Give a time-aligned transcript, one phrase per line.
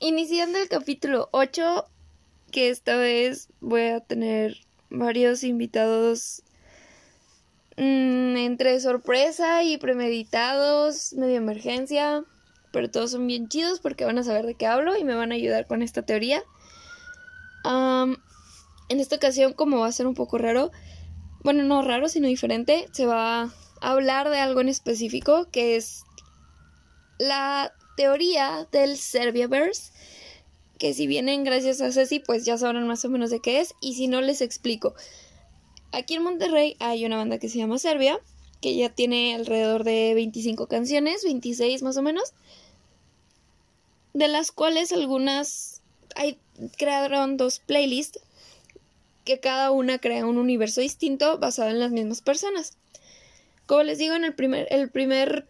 [0.00, 1.86] iniciando el capítulo 8,
[2.50, 4.58] que esta vez voy a tener
[4.90, 6.42] varios invitados
[7.76, 12.24] mm, entre sorpresa y premeditados, medio emergencia,
[12.72, 15.32] pero todos son bien chidos porque van a saber de qué hablo y me van
[15.32, 16.42] a ayudar con esta teoría.
[18.88, 20.70] En esta ocasión, como va a ser un poco raro,
[21.42, 23.50] bueno, no raro, sino diferente, se va a
[23.80, 26.04] hablar de algo en específico que es
[27.18, 29.92] la teoría del Serbiaverse,
[30.78, 33.74] que si vienen gracias a Ceci, pues ya sabrán más o menos de qué es,
[33.80, 34.94] y si no les explico.
[35.92, 38.20] Aquí en Monterrey hay una banda que se llama Serbia,
[38.60, 42.34] que ya tiene alrededor de 25 canciones, 26 más o menos,
[44.12, 45.82] de las cuales algunas
[46.14, 46.38] hay,
[46.76, 48.20] crearon dos playlists,
[49.24, 52.76] que cada una crea un universo distinto basado en las mismas personas.
[53.66, 55.46] Como les digo, en el primer, el primer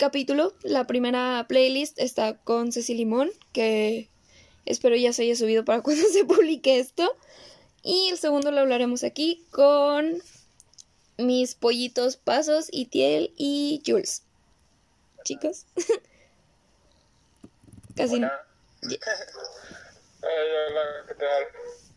[0.00, 4.08] capítulo, la primera playlist está con Ceci Limón, que
[4.64, 7.14] espero ya se haya subido para cuando se publique esto.
[7.82, 10.22] Y el segundo lo hablaremos aquí con
[11.18, 14.22] mis pollitos Pasos, Itiel y Jules.
[15.22, 15.66] Chicos.
[17.94, 18.20] Casi.
[18.20, 18.26] no.
[18.26, 18.46] Hola.
[18.82, 18.96] Ay,
[20.22, 21.44] hola, ¿qué tal?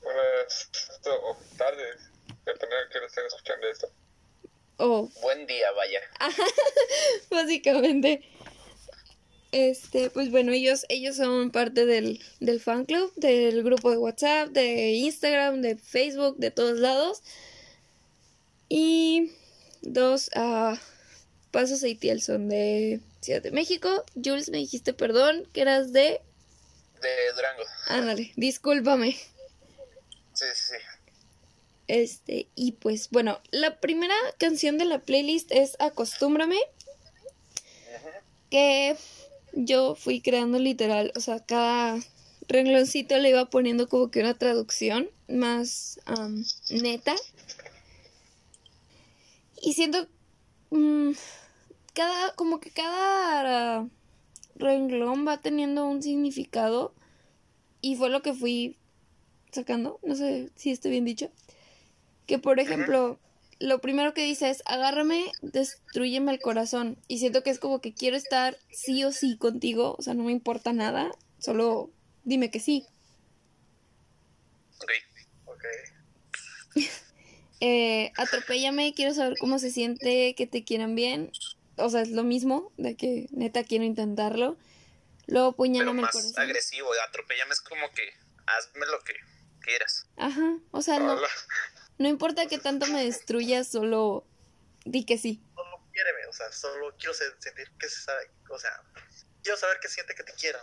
[0.01, 0.69] Buenas
[1.05, 2.09] o tardes,
[2.45, 3.87] depende de que estén escuchando esto.
[4.77, 5.99] Oh, Buen día, vaya.
[7.29, 8.21] básicamente.
[9.51, 14.49] Este, pues bueno, ellos, ellos son parte del, del fan club, del grupo de WhatsApp,
[14.49, 17.21] de Instagram, de Facebook, de todos lados.
[18.67, 19.31] Y
[19.83, 20.75] dos ah,
[21.51, 24.03] pasos a Itiel son de Ciudad de México.
[24.15, 26.19] Jules, me dijiste perdón, que eras de...
[26.99, 27.63] De Durango.
[27.87, 29.11] Ándale, discúlpame.
[30.33, 30.92] Sí, sí, sí.
[31.87, 36.59] Este, y pues bueno, la primera canción de la playlist es Acostúmbrame,
[38.49, 38.95] que
[39.53, 41.99] yo fui creando literal, o sea, cada
[42.47, 45.99] rengloncito le iba poniendo como que una traducción más
[46.69, 47.15] neta.
[49.61, 50.07] Y siento
[50.71, 51.11] mm,
[51.93, 53.87] cada, como que cada
[54.55, 56.93] renglón va teniendo un significado.
[57.81, 58.77] Y fue lo que fui
[59.51, 59.99] sacando.
[60.03, 61.31] No sé si estoy bien dicho.
[62.27, 63.19] Que por ejemplo,
[63.59, 66.97] lo primero que dice es agárrame, destruyeme el corazón.
[67.07, 69.95] Y siento que es como que quiero estar sí o sí contigo.
[69.97, 71.11] O sea, no me importa nada.
[71.39, 71.91] Solo
[72.23, 72.85] dime que sí.
[74.81, 74.91] Ok.
[75.45, 75.63] Ok.
[77.65, 81.31] Eh, atropéllame, quiero saber cómo se siente que te quieran bien.
[81.77, 84.57] O sea, es lo mismo, de que neta quiero intentarlo.
[85.27, 86.33] Luego Pero puñálame el corazón.
[86.35, 88.03] agresivo, atropéllame es como que
[88.47, 89.13] hazme lo que
[89.61, 90.07] quieras.
[90.17, 91.17] Ajá, o sea, no.
[91.97, 94.25] No importa que tanto me destruyas, solo
[94.85, 95.41] di que sí.
[95.55, 98.71] solo quiéreme, o sea, solo quiero se- sentir que se sabe, o sea,
[99.41, 100.61] quiero saber qué siente que te quieran.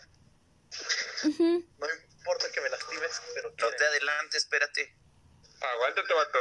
[1.25, 1.65] Ujú.
[1.79, 1.87] No
[2.19, 4.95] importa que me lastimes, pero No te adelante, espérate.
[5.61, 6.39] Aguántate, vato.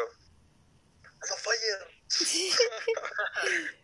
[1.29, 1.79] No fire.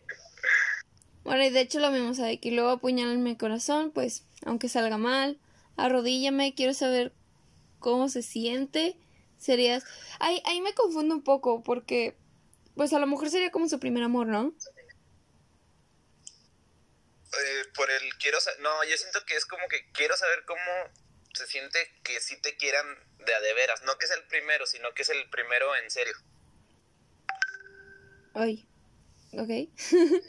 [1.24, 4.98] Bueno, y de hecho lo mismo, sabe que luego apuñalarme el corazón, pues, aunque salga
[5.00, 5.40] mal,
[5.76, 7.14] arrodíllame, quiero saber
[7.80, 8.96] cómo se siente.
[9.38, 9.84] Serías.
[10.20, 12.18] Ahí, ahí me confundo un poco, porque,
[12.76, 14.54] pues a lo mejor sería como su primer amor, ¿no?
[17.34, 20.62] Eh, por el quiero sa- No, yo siento que es como que quiero saber cómo
[21.34, 22.86] se siente que sí te quieran
[23.26, 23.84] de a de veras.
[23.84, 26.14] No que es el primero, sino que es el primero en serio.
[28.34, 28.66] Ay,
[29.34, 29.70] ok.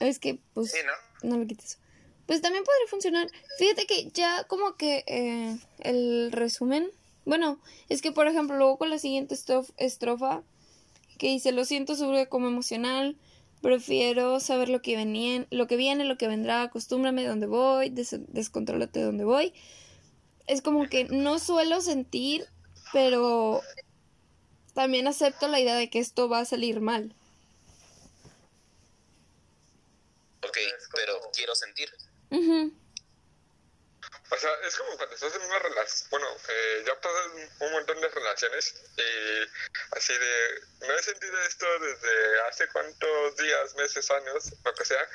[0.00, 1.28] es que, pues, Sí, ¿no?
[1.30, 1.78] no lo quites.
[2.26, 3.28] Pues también podría funcionar.
[3.58, 6.90] Fíjate que ya como que eh, el resumen.
[7.26, 7.60] Bueno,
[7.90, 10.42] es que por ejemplo, luego con la siguiente estrof- estrofa
[11.18, 13.16] que dice lo siento sobre como emocional,
[13.62, 17.90] prefiero saber lo que venía, lo que viene, lo que vendrá, acostúmbrame de donde voy,
[17.90, 19.52] des descontrólate de donde voy.
[20.46, 22.46] Es como que no suelo sentir,
[22.92, 23.60] pero
[24.74, 27.12] también acepto la idea de que esto va a salir mal.
[30.44, 30.58] Ok,
[30.94, 31.88] pero quiero sentir.
[34.28, 36.10] O sea, es como cuando estás en una relación.
[36.10, 40.60] Bueno, eh, yo he pasado en un montón de relaciones y así de.
[40.80, 45.08] No he sentido esto desde hace cuántos días, meses, años, lo que sea.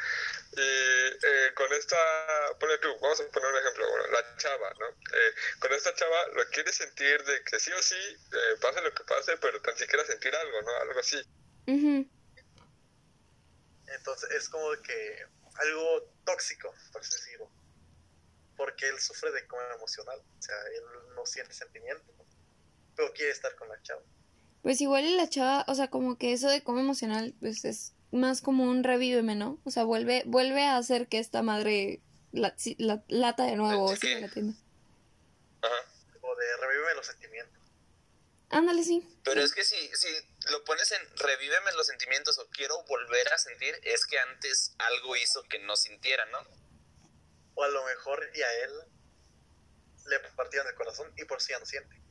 [0.54, 1.98] Y eh, con esta.
[2.58, 3.90] Pone tú, vamos a poner un ejemplo.
[3.90, 4.88] Bueno, la chava, ¿no?
[4.88, 8.94] Eh, con esta chava lo quieres sentir de que sí o sí, eh, pase lo
[8.94, 10.76] que pase, pero tan siquiera sentir algo, ¿no?
[10.78, 11.22] Algo así.
[13.88, 15.26] Entonces es como que
[15.56, 17.51] algo tóxico, por así decirlo.
[18.62, 20.20] Porque él sufre de coma emocional.
[20.20, 20.84] O sea, él
[21.16, 22.04] no siente sentimiento.
[22.96, 24.04] Pero quiere estar con la chava.
[24.62, 27.94] Pues igual y la chava, o sea, como que eso de como emocional, pues es
[28.12, 29.60] más como un revíveme, ¿no?
[29.64, 33.90] O sea, vuelve, vuelve a hacer que esta madre la, sí, la lata de nuevo,
[33.90, 34.16] ¿De sí, qué?
[34.16, 34.54] de la tienda.
[35.64, 35.76] Ajá.
[36.22, 37.64] O de revíveme los sentimientos.
[38.50, 39.04] Ándale, sí.
[39.24, 40.08] Pero es que si, si
[40.52, 45.16] lo pones en revíveme los sentimientos o quiero volver a sentir, es que antes algo
[45.16, 46.61] hizo que no sintiera, ¿no?
[47.56, 48.72] O a lo mejor y a él
[50.08, 52.02] le partieron el corazón y por si ya no siente.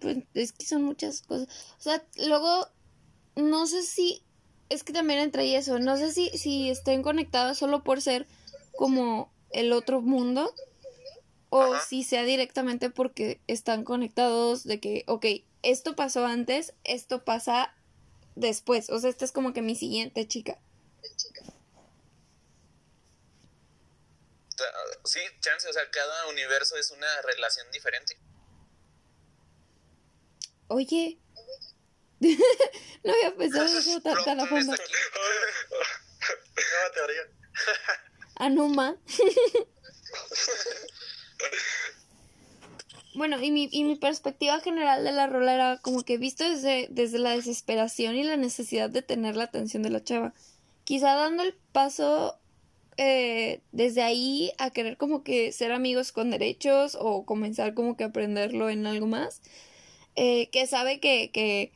[0.00, 1.48] Pues es que son muchas cosas.
[1.78, 2.68] O sea, luego,
[3.36, 4.24] no sé si,
[4.68, 8.26] es que también entra ahí eso, no sé si, si estén conectadas solo por ser
[8.76, 10.52] como el otro mundo
[11.50, 11.84] o Ajá.
[11.86, 15.26] si sea directamente porque están conectados de que, ok,
[15.62, 17.74] esto pasó antes, esto pasa
[18.34, 18.90] después.
[18.90, 20.58] O sea, esta es como que mi siguiente chica.
[24.48, 24.66] O sea,
[25.04, 28.16] sí, chance, o sea, cada universo es una relación diferente.
[30.68, 31.18] Oye,
[32.20, 34.72] no había pensado eso tan, tan a fondo.
[36.56, 37.22] Nueva teoría.
[38.36, 38.96] Anuma.
[43.14, 46.88] Bueno, y mi, y mi perspectiva general de la rola era como que visto desde,
[46.90, 50.34] desde la desesperación y la necesidad de tener la atención de la chava.
[50.82, 52.40] Quizá dando el paso
[52.96, 58.04] eh, desde ahí a querer como que ser amigos con derechos o comenzar como que
[58.04, 59.40] aprenderlo en algo más.
[60.16, 61.72] eh, que sabe que, que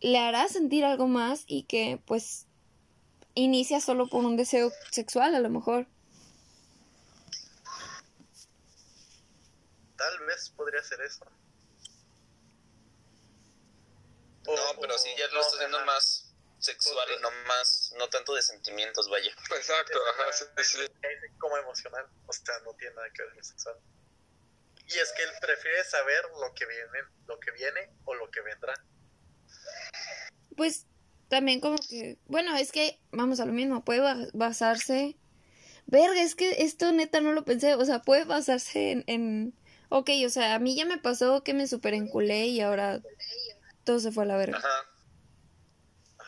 [0.00, 2.46] le hará sentir algo más y que pues
[3.34, 5.86] inicia solo por un deseo sexual a lo mejor.
[9.96, 11.24] Tal vez podría ser eso.
[14.46, 16.25] No, pero sí, ya lo no, estás haciendo más
[16.58, 19.30] sexual y no más, no tanto de sentimientos, vaya.
[19.56, 20.78] Exacto, ajá, sí, sí.
[21.38, 23.76] Como emocional, o sea, no tiene nada que ver con sexual.
[24.88, 28.40] Y es que él prefiere saber lo que viene, lo que viene o lo que
[28.40, 28.74] vendrá.
[30.56, 30.86] Pues
[31.28, 35.16] también como que, bueno, es que vamos a lo mismo, puede ba- basarse.
[35.86, 39.58] Verga, es que esto neta no lo pensé, o sea, puede basarse en, en...
[39.88, 43.00] Ok, o sea, a mí ya me pasó que me super enculé y ahora
[43.84, 44.58] todo se fue a la verga.
[44.58, 44.95] Ajá.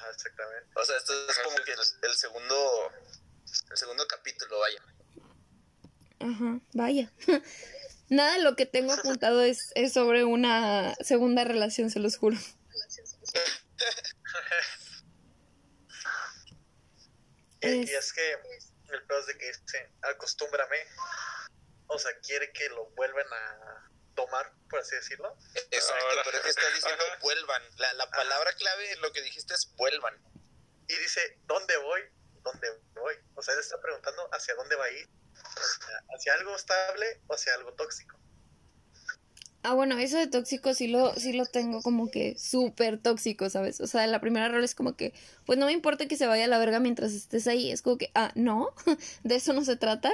[0.08, 0.68] Ajá, exactamente.
[0.74, 2.90] O sea, esto es Ajá, como que el, el segundo
[3.70, 4.82] el segundo capítulo, vaya.
[6.20, 7.12] Ajá, vaya.
[8.10, 12.36] Nada de lo que tengo apuntado es, es sobre una segunda relación, se los juro.
[17.60, 18.32] Y, y Es- es que
[18.94, 20.76] el peor es de que dice, acostúmbrame.
[21.88, 23.87] O sea, quiere que lo vuelvan a
[24.18, 25.32] tomar, por así decirlo.
[25.70, 27.18] Exacto, Ahora- pero es que estás diciendo Ajá.
[27.22, 27.62] vuelvan.
[27.76, 30.14] La, la palabra clave, lo que dijiste es vuelvan.
[30.88, 32.00] Y dice, ¿dónde voy?
[32.42, 33.14] ¿Dónde voy?
[33.36, 35.08] O sea, él está preguntando hacia dónde va a ir.
[36.14, 38.18] ¿Hacia algo estable o hacia algo tóxico?
[39.62, 43.80] Ah, bueno, eso de tóxico sí lo, sí lo tengo como que súper tóxico, ¿sabes?
[43.80, 45.12] O sea, la primera rol es como que,
[45.46, 47.70] pues no me importa que se vaya a la verga mientras estés ahí.
[47.70, 48.74] Es como que, ah, no,
[49.24, 50.12] de eso no se trata.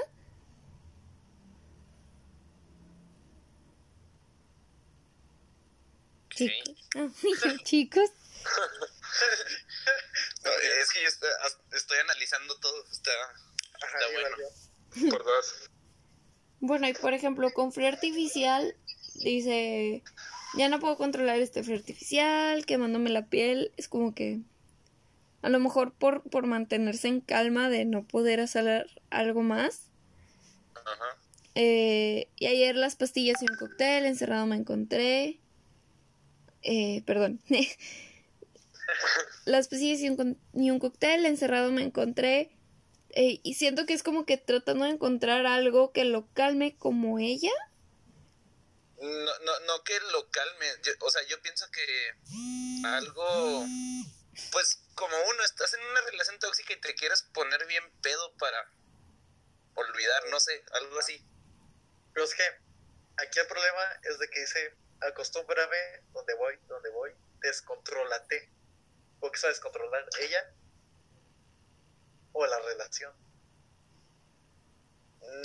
[6.37, 7.63] Chicos.
[7.65, 8.11] Chicos.
[10.45, 11.29] No, es que yo está-
[11.73, 12.85] estoy analizando todo.
[12.93, 13.11] Está,
[13.83, 14.33] Ajá, Está igual
[14.93, 15.11] bueno.
[15.17, 15.71] Por dos.
[16.61, 18.77] Bueno, y por ejemplo, con frío artificial,
[19.15, 20.03] dice,
[20.59, 23.73] ya no puedo controlar este frío artificial, quemándome la piel.
[23.77, 24.41] Es como que,
[25.43, 29.91] a lo mejor por, por mantenerse en calma de no poder hacer algo más.
[30.75, 31.17] ajá.
[31.55, 35.39] Eh, y ayer las pastillas y un cóctel, encerrado me encontré.
[36.65, 37.41] Eh, perdón.
[39.45, 42.51] las pastillas y un, y un cóctel, encerrado me encontré.
[43.11, 47.19] Eh, y siento que es como que tratando de encontrar algo que lo calme como
[47.21, 47.53] ella.
[49.01, 50.67] No, no, no que lo calme.
[50.83, 53.67] Yo- o sea, yo pienso que algo.
[54.51, 58.59] Pues como uno, estás en una relación tóxica y te quieres poner bien pedo para
[59.75, 61.23] olvidar, no sé, algo así.
[62.13, 62.43] Pero es que
[63.19, 68.51] aquí el problema es de que dice, acostúmbrame donde voy, donde voy, descontrólate.
[69.21, 70.05] ¿O qué sabes controlar?
[70.21, 70.55] ¿Ella?
[72.33, 73.13] ¿O la relación?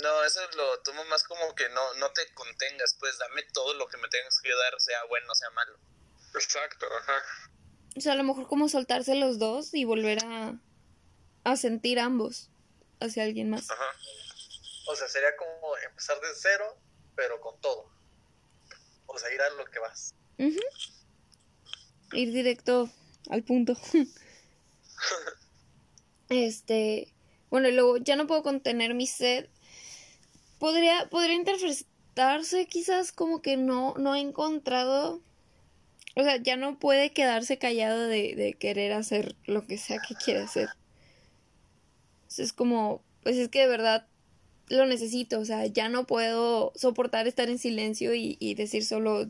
[0.02, 3.86] No, eso lo tomo más como que no, no te contengas, pues dame todo lo
[3.88, 5.78] que me tengas que dar, sea bueno, sea malo.
[6.34, 7.22] Exacto, ajá.
[7.96, 10.54] O sea, a lo mejor como soltarse los dos y volver a,
[11.44, 12.50] a sentir ambos
[13.00, 13.70] hacia alguien más.
[13.70, 13.90] Ajá.
[14.86, 16.76] O sea, sería como empezar de cero,
[17.16, 17.90] pero con todo.
[19.12, 20.14] O sea, ir a lo que vas.
[22.12, 22.90] Ir directo
[23.28, 23.76] al punto.
[26.28, 27.12] este,
[27.50, 29.48] bueno, y luego ya no puedo contener mi sed.
[30.58, 35.20] Podría, podría interpretarse quizás como que no, no he encontrado.
[36.16, 40.14] O sea, ya no puede quedarse callado de, de querer hacer lo que sea que
[40.14, 40.70] quiere hacer.
[42.36, 44.06] Es como, pues es que de verdad
[44.70, 49.28] lo necesito, o sea, ya no puedo soportar estar en silencio y, y decir solo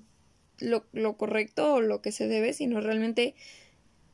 [0.59, 3.35] lo, lo correcto o lo que se debe, sino realmente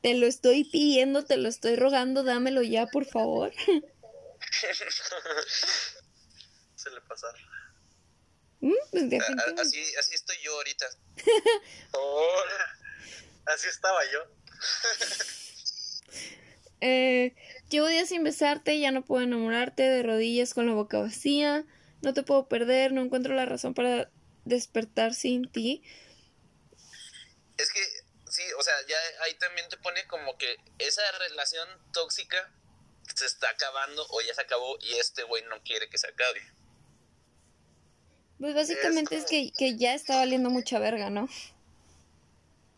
[0.01, 3.51] te lo estoy pidiendo, te lo estoy rogando, dámelo ya, por favor.
[6.75, 7.33] Se le pasar.
[8.61, 9.61] Mm, pues A-.
[9.61, 10.85] Así, así estoy yo ahorita.
[11.93, 12.41] Oh,
[13.45, 14.19] Así estaba yo.
[16.79, 17.35] Eh,
[17.69, 21.65] llevo días sin besarte, ya no puedo enamorarte, de rodillas con la boca vacía,
[22.01, 24.09] no te puedo perder, no encuentro la razón para
[24.45, 25.83] despertar sin ti.
[27.57, 27.81] Es que,
[28.29, 32.51] sí, o sea, ya ahí también te pone como que esa relación tóxica
[33.15, 36.41] se está acabando o ya se acabó y este güey no quiere que se acabe.
[38.39, 41.27] Pues básicamente es, como- que, que ya está valiendo mucha verga, ¿no?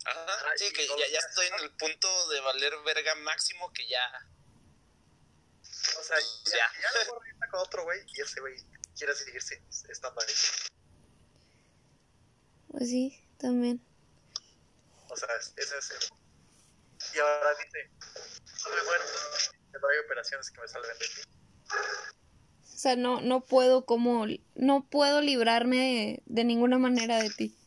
[0.06, 4.00] Ajá, sí, que ya estoy en el punto de valer verga máximo que ya...
[6.00, 6.82] O sea, ya, Ya.
[6.82, 8.56] ya la morra está con otro güey y ese güey
[8.98, 10.34] quiere seguir sin- estando ahí.
[12.70, 13.82] Pues sí, también.
[15.10, 16.10] O sea, es- ese es el.
[17.16, 17.90] Y ahora dice:
[18.70, 19.04] Me muero,
[19.72, 21.22] pero hay operaciones que me salven de ti.
[22.62, 27.58] O sea, no, no puedo como, no puedo librarme de, de ninguna manera de ti.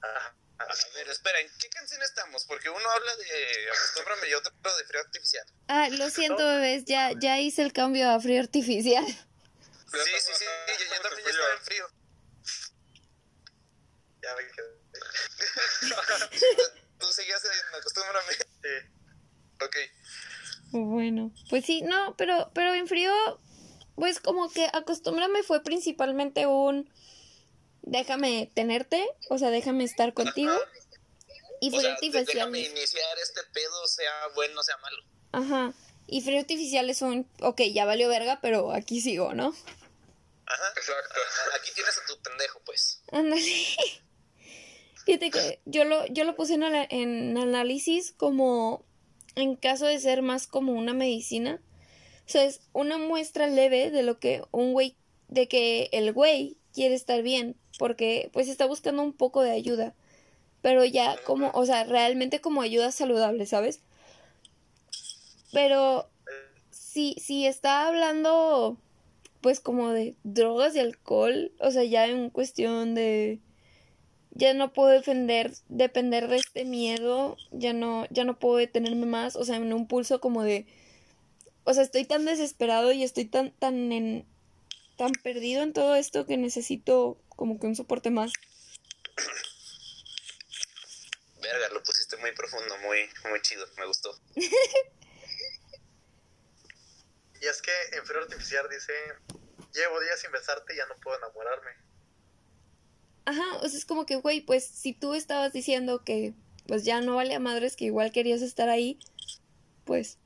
[0.00, 0.33] Ajá.
[0.58, 2.44] A ver, espera, ¿en qué canción estamos?
[2.44, 5.46] Porque uno habla de acostúmbrame y otro de frío artificial.
[5.68, 9.04] Ah, lo siento, bebés, ya, ya hice el cambio a frío artificial.
[9.06, 11.88] Sí, sí, sí, yo, yo también ya estaba en frío.
[14.22, 14.74] Ya me quedé.
[16.98, 18.32] Tú seguías en acostúmbrame.
[18.32, 18.94] Sí.
[19.60, 19.76] Ok.
[20.70, 23.12] Bueno, pues sí, no, pero, pero en frío,
[23.96, 26.90] pues como que acostúmbrame fue principalmente un
[27.84, 30.52] déjame tenerte, o sea, déjame estar contigo.
[31.60, 32.26] Y O frío sea, artificial.
[32.26, 35.02] déjame iniciar este pedo, sea bueno, sea malo.
[35.32, 35.72] Ajá.
[36.06, 39.54] Y frío artificial es un, ok, ya valió verga, pero aquí sigo, ¿no?
[40.46, 40.64] Ajá.
[40.76, 41.20] exacto.
[41.58, 43.00] Aquí tienes a tu pendejo, pues.
[43.12, 43.42] Ándale.
[45.06, 48.84] Fíjate que yo lo, yo lo puse en, ala- en análisis como
[49.34, 51.60] en caso de ser más como una medicina.
[52.26, 54.96] O sea, es una muestra leve de lo que un güey,
[55.28, 59.94] de que el güey quiere estar bien, porque pues está buscando un poco de ayuda.
[60.62, 63.80] Pero ya como, o sea, realmente como ayuda saludable, ¿sabes?
[65.52, 66.08] Pero
[66.70, 68.78] si, si está hablando
[69.40, 73.40] pues como de drogas y alcohol, o sea, ya en cuestión de
[74.30, 79.36] ya no puedo defender, depender de este miedo, ya no, ya no puedo detenerme más,
[79.36, 80.66] o sea, en un pulso como de,
[81.64, 84.24] o sea, estoy tan desesperado y estoy tan, tan en,
[84.96, 88.32] tan perdido en todo esto que necesito como que un soporte más.
[91.40, 93.00] Verga, lo pusiste muy profundo, muy,
[93.30, 94.16] muy chido, me gustó.
[97.40, 98.92] Y es que en Frío Artificial dice:
[99.74, 101.72] Llevo días sin besarte y ya no puedo enamorarme.
[103.26, 106.32] Ajá, o sea, es como que, güey, pues si tú estabas diciendo que
[106.66, 108.98] pues ya no vale a madres, que igual querías estar ahí,
[109.84, 110.16] pues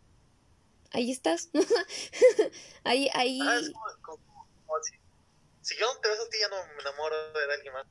[0.92, 1.48] ahí estás.
[2.84, 3.40] ahí, ahí.
[3.42, 4.97] Ah, es como, como- como si,
[5.68, 7.86] si yo no te beso a ti, ya no me enamoro de alguien más.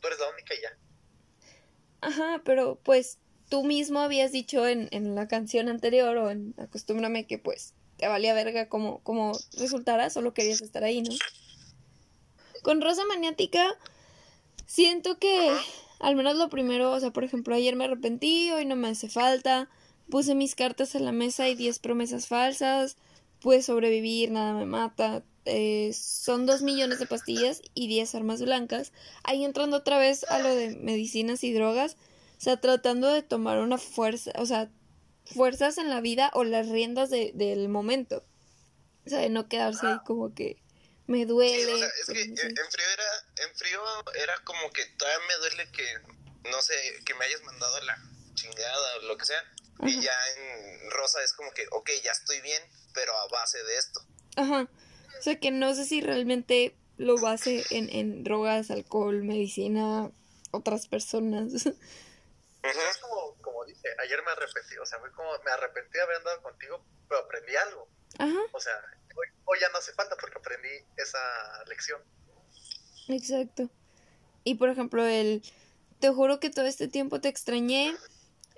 [0.00, 0.76] Tú eres la única y ya.
[2.00, 3.18] Ajá, pero pues
[3.48, 8.08] tú mismo habías dicho en, en la canción anterior o en Acostúmbrame que pues te
[8.08, 11.14] valía verga como, como resultara, solo querías estar ahí, ¿no?
[12.62, 13.78] Con Rosa Maniática,
[14.66, 15.56] siento que
[16.00, 19.08] al menos lo primero, o sea, por ejemplo, ayer me arrepentí, hoy no me hace
[19.08, 19.68] falta,
[20.10, 22.96] puse mis cartas en la mesa y 10 promesas falsas,
[23.40, 28.92] pude sobrevivir, nada me mata, eh, son dos millones de pastillas y 10 armas blancas.
[29.24, 31.96] Ahí entrando otra vez a lo de medicinas y drogas,
[32.38, 34.70] o sea, tratando de tomar una fuerza, o sea,
[35.24, 38.24] fuerzas en la vida o las riendas de- del momento.
[39.06, 40.60] O sea, de no quedarse ahí como que
[41.06, 41.64] me duele.
[41.66, 43.80] Sí, o sea, es que en frío era, en frío
[44.22, 45.84] era como que todavía me duele que,
[46.50, 47.96] no sé, que me hayas mandado la
[48.34, 49.42] chingada o lo que sea.
[49.82, 53.76] Y ya en rosa es como que, ok, ya estoy bien, pero a base de
[53.78, 54.00] esto.
[54.36, 54.68] Ajá.
[55.20, 60.10] O sea, que no sé si realmente lo base en, en drogas, alcohol, medicina,
[60.50, 61.52] otras personas.
[62.62, 64.76] Es como, como dice: Ayer me arrepentí.
[64.78, 67.88] O sea, fue como: Me arrepentí de haber andado contigo, pero aprendí algo.
[68.18, 68.72] Ajá, O sea,
[69.16, 71.18] hoy, hoy ya no hace falta porque aprendí esa
[71.68, 72.02] lección.
[73.08, 73.70] exacto.
[74.44, 75.42] Y por ejemplo, el
[76.00, 77.94] te juro que todo este tiempo te extrañé,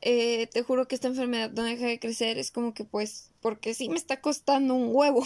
[0.00, 3.74] eh, te juro que esta enfermedad no deja de crecer, es como que pues, porque
[3.74, 5.24] sí me está costando un huevo.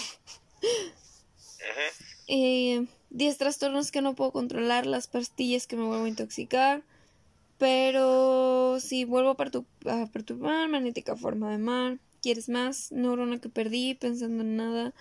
[2.28, 6.82] Eh, 10 trastornos que no puedo controlar, las pastillas que me vuelvo a intoxicar.
[7.58, 11.98] Pero si vuelvo a, a perturbar, magnética forma de mar.
[12.20, 12.92] ¿Quieres más?
[12.92, 14.94] Neurona que perdí, pensando en nada.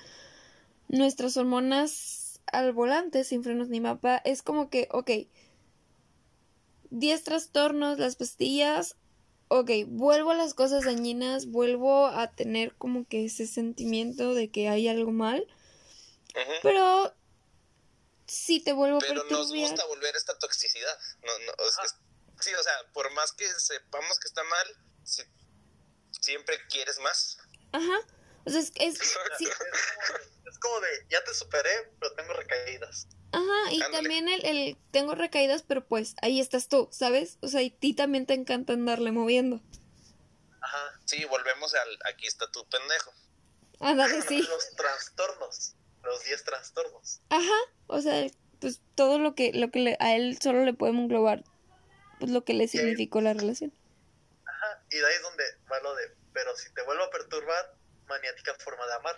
[0.88, 5.10] nuestras hormonas al volante sin frenos ni mapa es como que, ok,
[6.92, 8.96] 10 trastornos, las pastillas,
[9.48, 14.70] ok, vuelvo a las cosas dañinas, vuelvo a tener como que ese sentimiento de que
[14.70, 15.46] hay algo mal,
[16.64, 17.16] Pero
[18.28, 20.98] si te vuelvo a Pero nos perturbar, gusta volver a esta toxicidad.
[21.24, 22.00] No, no, o sea, Ajá.
[22.42, 24.68] sí, o sea, por más que sepamos que está mal,
[25.04, 25.24] si-
[26.22, 27.38] siempre quieres más.
[27.72, 28.00] ajá,
[28.46, 28.98] o sea, es, es-
[29.38, 29.70] sí, Es como,
[30.52, 33.08] es como de, ya te superé, pero tengo recaídas.
[33.32, 33.92] Ajá, y Ándale.
[34.04, 37.38] también el, el tengo recaídas, pero pues ahí estás tú, ¿sabes?
[37.42, 39.62] O sea, y ti también te encanta andarle moviendo.
[40.62, 41.00] Ajá.
[41.06, 43.12] Sí, volvemos al aquí está tu pendejo.
[43.82, 44.42] Ándale, sí.
[44.42, 45.76] Los trastornos.
[46.06, 47.22] Los 10 trastornos.
[47.30, 48.28] Ajá, o sea,
[48.60, 51.44] pues todo lo que, lo que le- a él solo le podemos englobar,
[52.20, 53.74] pues lo que le significó la relación.
[54.46, 54.84] Ajá.
[54.92, 57.76] Y de ahí es donde va lo de, pero si te vuelvo a perturbar,
[58.08, 59.16] maniática forma de amar.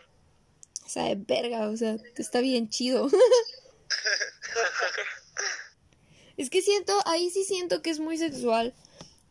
[0.86, 3.10] O sea, de verga, o sea, está bien chido.
[6.38, 8.74] es que siento, ahí sí siento que es muy sexual.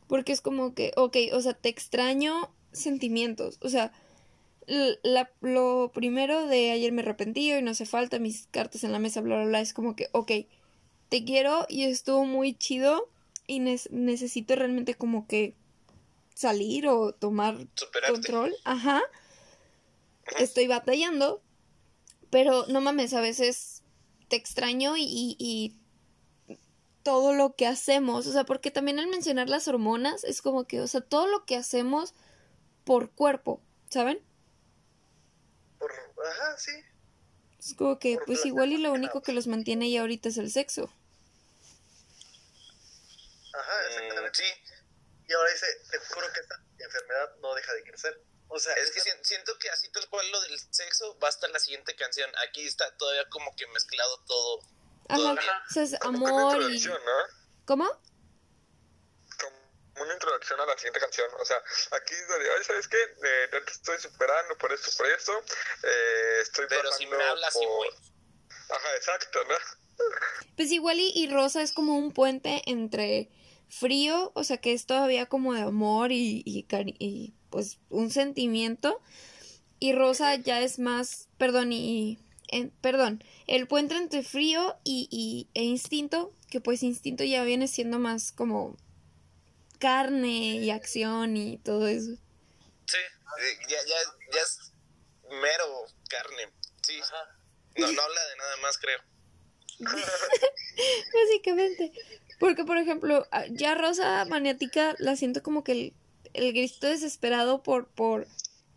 [0.09, 3.59] Porque es como que, ok, o sea, te extraño sentimientos.
[3.61, 3.93] O sea,
[4.67, 8.99] la- lo primero de ayer me arrepentí y no hace falta mis cartas en la
[8.99, 9.61] mesa, bla, bla, bla.
[9.61, 10.33] Es como que, ok,
[11.09, 13.09] te quiero y estuvo muy chido
[13.47, 15.55] y nes- necesito realmente como que
[16.35, 18.13] salir o tomar Superarte.
[18.13, 18.55] control.
[18.65, 19.03] Ajá.
[20.39, 21.41] Estoy batallando.
[22.31, 23.83] Pero no mames, a veces
[24.29, 26.59] te extraño y, y, y
[27.05, 28.27] todo lo que hacemos.
[28.27, 31.45] O sea, porque también al mencionar las hormonas es como que, o sea, todo lo
[31.45, 32.15] que hacemos
[32.85, 34.19] por cuerpo, ¿saben?
[36.25, 36.73] Ajá, sí.
[37.59, 40.39] Es como que, Por pues igual y lo único que los mantiene ahí ahorita es
[40.39, 40.93] el sexo.
[43.55, 44.39] Ajá, Mm, exactamente.
[44.39, 44.45] sí,
[45.29, 48.23] Y ahora dice, te juro que esta enfermedad no deja de crecer.
[48.49, 51.49] O sea, es que si- siento que así tal cual lo del sexo va hasta
[51.49, 52.31] la siguiente canción.
[52.49, 54.61] Aquí está todavía como que mezclado todo.
[55.09, 55.17] Ajá.
[55.17, 55.63] Todavía.
[55.69, 56.81] O sea, es Como una amor y...
[56.81, 56.97] ¿no?
[57.65, 57.91] ¿Cómo?
[60.01, 61.29] Una introducción a la siguiente canción.
[61.41, 61.57] O sea,
[61.93, 62.97] aquí es donde, ay, ¿sabes qué?
[62.99, 65.33] Eh, te estoy superando por esto, por esto.
[65.83, 67.69] Eh, estoy Pero si me hablas y por...
[67.69, 67.89] voy.
[68.71, 69.55] Ajá, exacto, ¿no?
[70.57, 73.31] Pues igual y, y Rosa es como un puente entre
[73.69, 78.11] frío, o sea que es todavía como de amor y, y, cari- y, pues un
[78.11, 79.01] sentimiento.
[79.79, 85.49] Y Rosa ya es más, perdón, y, en- perdón, el puente entre frío y, y-
[85.59, 88.77] e instinto, que pues instinto ya viene siendo más como
[89.79, 92.13] carne y acción y todo eso.
[92.87, 92.99] Sí,
[93.69, 93.97] ya, ya,
[94.35, 94.73] ya es
[95.31, 96.53] mero carne.
[96.83, 97.17] Sí, Ajá.
[97.77, 98.99] no, no habla de nada más, creo.
[101.15, 101.93] Básicamente.
[102.39, 105.95] Porque, por ejemplo, a- ya Rosa Maniática la siento como que el,
[106.35, 108.27] el grito desesperado por, por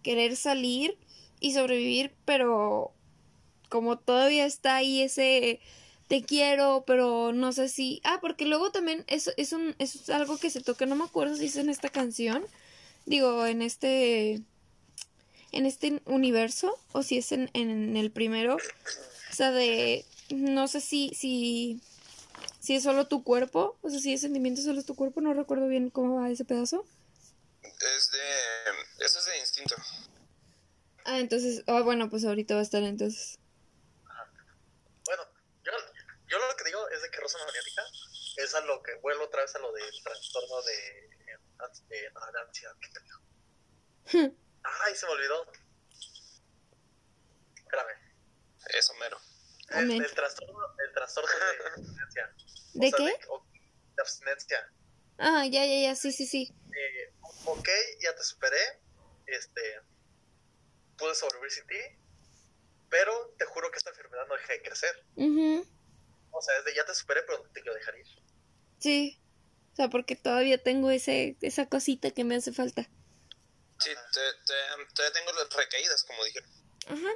[0.01, 0.97] querer salir
[1.39, 2.93] y sobrevivir, pero
[3.69, 5.59] como todavía está ahí ese
[6.09, 8.01] te quiero, pero no sé si...
[8.03, 11.05] Ah, porque luego también eso es, un, eso es algo que se toca, no me
[11.05, 12.45] acuerdo si es en esta canción,
[13.05, 14.41] digo, en este...
[15.51, 20.05] En este universo, o si es en, en el primero, o sea, de...
[20.29, 21.81] No sé si, si,
[22.59, 25.33] si es solo tu cuerpo, o sea, si es sentimiento solo es tu cuerpo, no
[25.33, 26.85] recuerdo bien cómo va ese pedazo.
[27.63, 29.05] Es de.
[29.05, 29.75] Eso es de instinto.
[31.05, 33.39] Ah, entonces, ah, bueno, pues ahorita va a estar entonces.
[35.05, 35.23] Bueno,
[35.63, 35.71] yo,
[36.27, 37.83] yo lo que digo es de que Rosa Maniática
[38.37, 41.09] es a lo que vuelvo otra vez a lo del trastorno de,
[41.89, 42.11] de,
[42.47, 42.75] ansiedad.
[42.79, 44.35] ¿Qué te digo?
[44.63, 45.51] Ay, se me olvidó.
[47.55, 47.95] Espérame.
[48.73, 49.19] Eso mero.
[49.69, 52.35] El, trastorno, el trastorno de abstinencia.
[52.71, 53.25] O ¿De sea, qué?
[53.29, 53.45] o-
[53.95, 54.73] de abstinencia.
[55.17, 56.53] Ah, ya, ya, ya, sí, sí, sí.
[56.71, 57.13] Eh,
[57.45, 57.67] ok,
[57.99, 58.61] ya te superé.
[59.25, 59.81] Este.
[60.97, 61.79] Pude sobrevivir sin ti.
[62.89, 65.05] Pero te juro que esta enfermedad no deja de crecer.
[65.15, 65.67] Ujú,
[66.31, 68.05] O sea, es de ya te superé, pero te quiero dejar ir.
[68.79, 69.19] Sí.
[69.73, 72.83] O sea, porque todavía tengo ese, esa cosita que me hace falta.
[73.79, 76.49] Sí, te- te- todavía tengo las recaídas, como dijeron.
[76.87, 77.09] Ajá.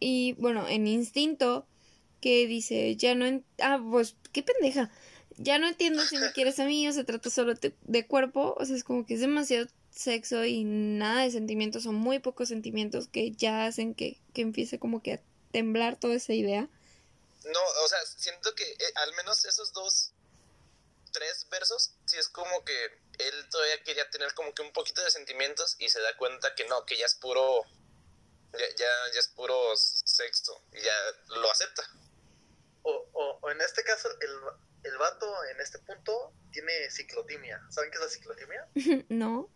[0.00, 1.66] Y bueno, en instinto,
[2.20, 3.26] que dice, ya no...
[3.26, 4.90] en- Ah, pues, qué pendeja.
[5.36, 8.54] Ya no entiendo si me quieres a mí o se trata solo te- de cuerpo.
[8.58, 12.48] O sea, es como que es demasiado sexo y nada de sentimientos o muy pocos
[12.48, 16.68] sentimientos que ya hacen que, que empiece como que a temblar toda esa idea.
[17.52, 20.12] No, o sea, siento que eh, al menos esos dos,
[21.12, 25.10] tres versos, sí es como que él todavía quería tener como que un poquito de
[25.10, 27.64] sentimientos y se da cuenta que no, que ya es puro,
[28.52, 30.94] ya, ya, ya es puro sexo y ya
[31.28, 31.82] lo acepta.
[32.82, 34.30] O, o, o en este caso, el,
[34.84, 37.60] el vato en este punto tiene ciclotimia.
[37.70, 38.68] ¿Saben qué es la ciclotimia?
[39.08, 39.50] no.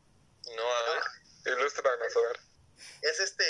[0.56, 1.58] No, a ver.
[1.58, 2.40] Ilústranos, a ver.
[3.02, 3.44] Es este.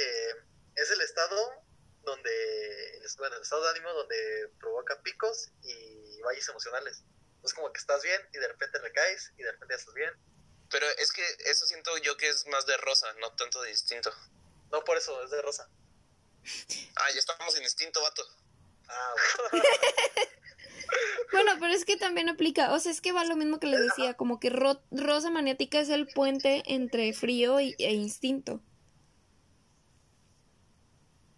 [0.76, 1.64] es el estado
[2.04, 7.02] donde, bueno, el estado de ánimo donde provoca picos y valles emocionales.
[7.44, 10.10] Es como que estás bien y de repente recaes y de repente ya estás bien.
[10.70, 14.10] Pero es que eso siento yo que es más de rosa, no tanto de instinto.
[14.70, 15.68] No, por eso, es de rosa.
[16.96, 18.22] Ah, ya estamos en instinto, vato.
[18.88, 19.14] Ah,
[19.50, 19.64] bueno.
[21.30, 23.80] Bueno, pero es que también aplica, o sea, es que va lo mismo que les
[23.80, 28.60] decía, como que ro- rosa maniática es el puente entre frío y, e instinto.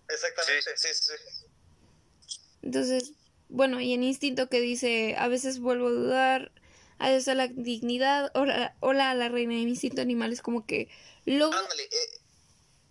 [0.09, 0.77] Exactamente.
[0.77, 1.13] sí, sí.
[1.19, 1.47] sí.
[2.63, 3.13] Entonces,
[3.49, 6.53] bueno, y en instinto que dice, a veces vuelvo a dudar,
[6.99, 10.89] adiós a la dignidad, hola, hola a la reina del instinto animal, es como que
[11.27, 11.53] luego...
[11.53, 12.21] Ándale, eh,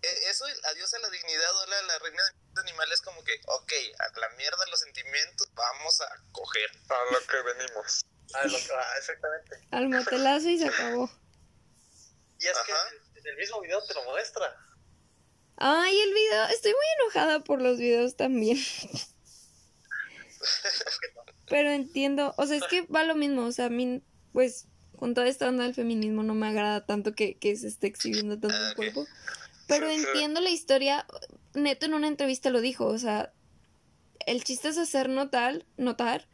[0.02, 2.22] eh, eso, adiós a la dignidad, hola a la reina
[2.54, 6.70] de animales, como que, ok, a la mierda los sentimientos, vamos a coger.
[6.88, 8.04] A lo que venimos.
[8.44, 9.56] Lo que- ah, exactamente.
[9.70, 11.10] Al motelazo y se acabó.
[12.40, 12.66] Y es Ajá.
[12.66, 14.54] que en el mismo video te lo muestra.
[15.56, 18.58] Ay, el video, estoy muy enojada por los videos también.
[21.48, 24.66] Pero entiendo, o sea, es que va lo mismo, o sea, a mí, pues,
[24.98, 28.38] con toda esta onda del feminismo no me agrada tanto que, que se esté exhibiendo
[28.38, 28.76] tanto Ah, el ok.
[28.76, 29.06] cuerpo.
[29.66, 31.06] Pero entiendo la historia,
[31.54, 33.32] Neto en una entrevista lo dijo, o sea,
[34.26, 36.28] el chiste es hacer notar, notar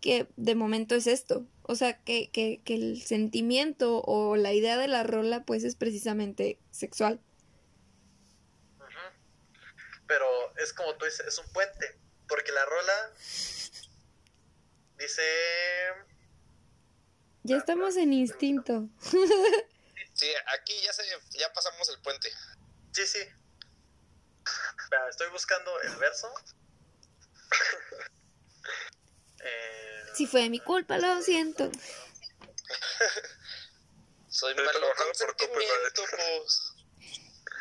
[0.00, 1.46] que de momento es esto.
[1.62, 5.74] O sea, que, que, que el sentimiento o la idea de la rola, pues, es
[5.74, 7.20] precisamente sexual.
[10.06, 11.98] Pero es como tú dices, es un puente.
[12.28, 13.12] Porque la rola
[14.98, 15.22] dice.
[17.42, 18.88] Ya estamos en instinto.
[20.14, 21.04] Sí, aquí ya se,
[21.38, 22.32] ya pasamos el puente.
[22.92, 23.18] Sí, sí.
[25.10, 26.32] Estoy buscando el verso.
[29.38, 31.70] Eh, Si fue mi culpa, lo siento.
[34.28, 34.80] Soy malo
[35.18, 35.94] por copyright.
[35.94, 36.72] pues.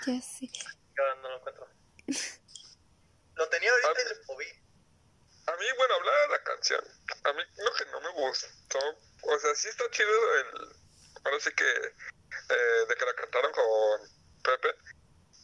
[0.08, 0.50] Ya sé.
[0.98, 1.70] ahora no lo encuentro.
[3.36, 4.46] Lo tenía ahorita y lo moví.
[5.48, 6.84] A mí, bueno, hablar de la canción.
[7.24, 8.80] A mí lo que no me gustó,
[9.24, 10.76] o sea, sí está chido el.
[11.24, 11.66] Ahora sí que.
[11.66, 14.02] eh, de que la cantaron con
[14.44, 14.76] Pepe.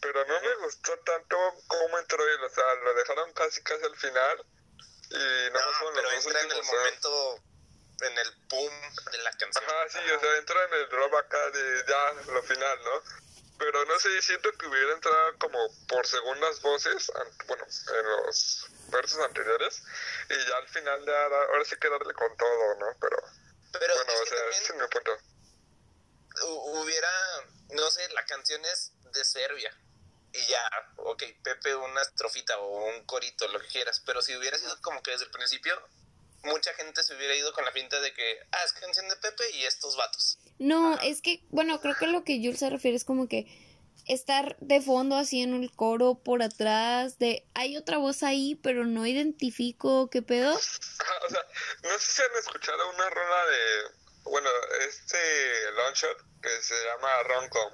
[0.01, 2.43] Pero no me gustó tanto cómo entró él.
[2.43, 4.45] O sea, lo dejaron casi casi al final.
[5.11, 7.43] Y no, No, fueron pero los entra en el sea, momento,
[8.01, 8.73] en el boom
[9.11, 9.63] de la canción.
[9.65, 13.03] Ajá, sí, o sea, entra en el drop acá de ya lo final, ¿no?
[13.61, 17.11] Pero no sé, siento que hubiera entrado como por segundas voces,
[17.45, 19.83] bueno, en los versos anteriores,
[20.31, 22.87] y ya al final ya, ahora sí que darle con todo, ¿no?
[22.99, 23.17] Pero,
[23.73, 25.15] Pero bueno, o sea, ese es mi punto.
[26.41, 27.11] hu- hubiera,
[27.69, 29.77] no sé, la canción es de Serbia.
[30.33, 34.01] Y ya, ok, Pepe una estrofita o un corito, lo que quieras.
[34.07, 35.79] Pero si hubiera sido como que desde el principio,
[36.43, 39.51] mucha gente se hubiera ido con la finta de que, ah, es canción de Pepe
[39.51, 40.39] y estos vatos.
[40.61, 43.47] No, es que, bueno, creo que lo que Jules se refiere es como que
[44.07, 48.85] estar de fondo así en el coro por atrás de hay otra voz ahí, pero
[48.85, 50.51] no identifico qué pedo.
[50.53, 51.45] Ajá, o sea,
[51.83, 53.59] no sé si han escuchado una rola de,
[54.23, 54.49] bueno,
[54.87, 55.17] este
[55.77, 57.73] Launcher que se llama Roncom.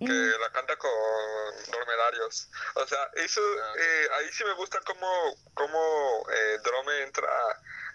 [0.00, 0.90] que Mm, la canta con
[1.70, 2.48] dromedarios.
[2.74, 3.72] O sea, eso, Ah.
[3.78, 5.06] eh, ahí sí me gusta cómo,
[5.54, 7.28] cómo eh, Drome entra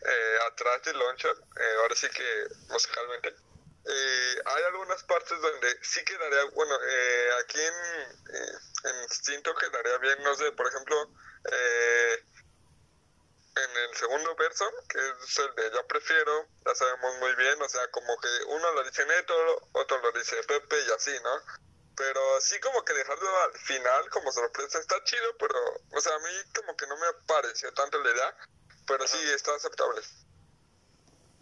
[0.08, 3.36] eh, atrás del launcher, eh, ahora sí que musicalmente.
[3.92, 7.74] Eh, hay algunas partes donde sí quedaría, bueno, eh, aquí en,
[8.36, 10.96] eh, en Instinto quedaría bien, no sé, por ejemplo,
[11.52, 12.24] eh,
[13.56, 17.68] en el segundo verso, que es el de yo prefiero, ya sabemos muy bien, o
[17.68, 21.42] sea, como que uno lo dice Neto, otro lo dice Pepe y así, ¿no?
[21.96, 25.60] Pero sí como que dejarlo al final como sorpresa está chido, pero,
[25.92, 28.38] o sea, a mí como que no me pareció tanto la idea,
[28.86, 30.02] pero sí está aceptable.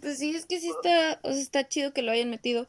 [0.01, 2.67] Pues sí, es que sí está, o sea, está chido que lo hayan metido.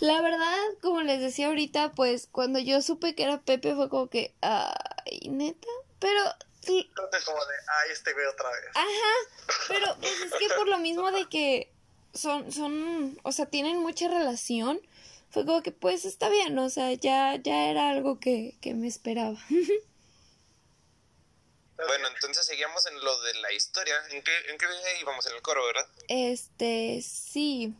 [0.00, 4.08] La verdad, como les decía ahorita, pues cuando yo supe que era Pepe fue como
[4.08, 5.68] que, ay, neta,
[6.00, 6.20] pero
[6.60, 8.70] sí, Es como de, ay, este güey otra vez.
[8.74, 11.70] Ajá, pero pues es que por lo mismo de que
[12.14, 14.80] son, son, o sea, tienen mucha relación,
[15.30, 18.88] fue como que pues está bien, o sea, ya, ya era algo que, que me
[18.88, 19.38] esperaba.
[21.86, 23.94] Bueno, entonces seguíamos en lo de la historia.
[24.10, 24.66] ¿En qué, en qué
[25.00, 25.88] íbamos en el coro, verdad?
[26.08, 27.74] Este, sí,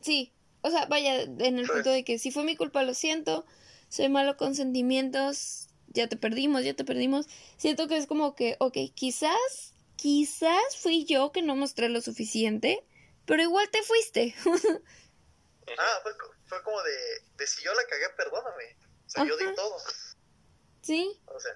[0.00, 3.46] sí, o sea, vaya, en el punto de que si fue mi culpa, lo siento,
[3.88, 7.26] soy malo con sentimientos, ya te perdimos, ya te perdimos.
[7.56, 12.84] Siento que es como que, ok, quizás, quizás fui yo que no mostré lo suficiente,
[13.26, 14.34] pero igual te fuiste.
[15.78, 16.12] Ah, fue,
[16.46, 16.96] fue como de,
[17.38, 18.76] de si yo la cagué, perdóname.
[19.04, 19.76] O sea, yo di todo.
[20.80, 21.50] sí, O sea,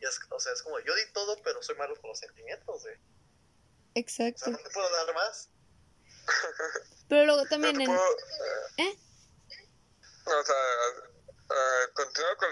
[0.00, 2.82] y es, o sea, es como, yo di todo, pero soy malo con los sentimientos,
[2.82, 2.94] güey.
[2.94, 3.00] O
[3.94, 4.44] exacto.
[4.44, 5.48] sea, no te puedo dar más.
[7.08, 7.86] Pero luego también en...
[7.86, 8.16] puedo,
[8.78, 8.98] ¿Eh?
[10.26, 10.56] o sea,
[11.50, 12.50] eh, continúo con,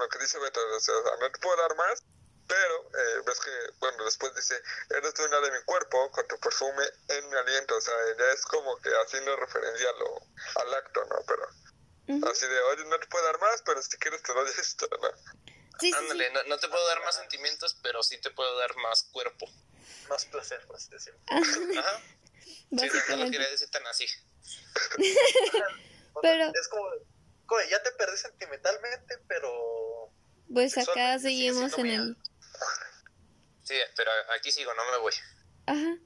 [0.00, 2.02] lo que dice Beto, o sea, no te puedo dar más,
[2.48, 4.60] pero eh, ves que, bueno, después dice,
[4.90, 8.42] eres dueña de mi cuerpo con tu perfume en mi aliento, o sea, ya es
[8.42, 10.20] como que haciendo referencia a lo,
[10.62, 11.16] al acto, ¿no?
[11.26, 14.88] Pero así de, oye, no te puedo dar más, pero si quieres te doy esto,
[15.00, 15.10] ¿no?
[15.78, 16.32] Sí, Ándale, sí.
[16.34, 19.46] no, no te puedo dar más sentimientos, pero sí te puedo dar más cuerpo.
[20.08, 21.20] Más placer, por así decirlo.
[21.28, 22.00] Ajá.
[22.42, 22.82] Sí, no,
[23.16, 24.06] no lo quería decir tan así.
[26.18, 26.84] O sea, Pero- Es como,
[27.44, 30.10] como ya te perdí sentimentalmente, pero
[30.52, 32.16] Pues acá seguimos en el...
[33.64, 35.12] Sí, pero aquí sigo, no me voy.
[35.66, 35.98] Ajá.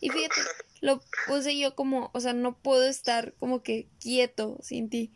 [0.00, 0.40] Y fíjate,
[0.80, 5.12] lo puse yo como, o sea, no puedo estar como que quieto sin ti.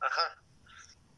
[0.00, 0.39] ajá.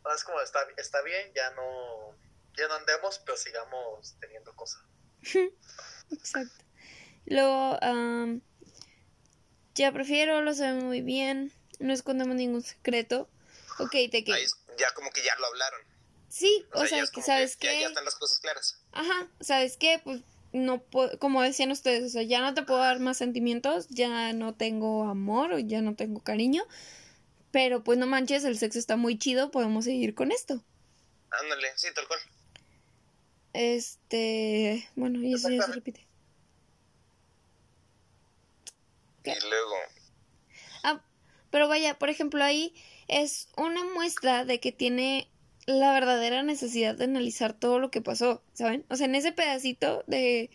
[0.05, 2.17] No, Es como, está, está bien, ya no,
[2.57, 4.83] ya no andemos, pero sigamos teniendo cosas.
[6.11, 6.65] Exacto.
[7.27, 8.41] Luego, am,
[9.75, 13.29] ya prefiero, lo sabemos muy bien, no escondemos ningún secreto.
[13.79, 14.47] Ok, de que...
[14.79, 15.81] Ya como que ya lo hablaron.
[16.29, 18.81] Sí, O o sea, sea, es que sabes que ya, ya están las cosas claras.
[18.93, 20.01] Ajá, ¿sabes qué?
[20.03, 23.89] Pues no puedo, como decían ustedes, o sea, ya no te puedo dar más sentimientos,
[23.89, 26.65] ya no tengo amor, o ya no tengo cariño,
[27.53, 30.65] pero pues no manches, el sexo está muy chido, podemos seguir con esto.
[31.31, 32.19] Ándale, sí, tal cual.
[33.53, 36.07] Este, bueno, y eso ya se repite.
[39.23, 39.31] ¿Qué?
[39.33, 39.75] Y luego,
[40.83, 41.05] Ah,
[41.51, 42.75] pero vaya, por ejemplo, ahí
[43.09, 45.31] es una muestra de que tiene
[45.67, 48.85] la verdadera necesidad de analizar todo lo que pasó, ¿saben?
[48.89, 50.51] O sea, en ese pedacito de...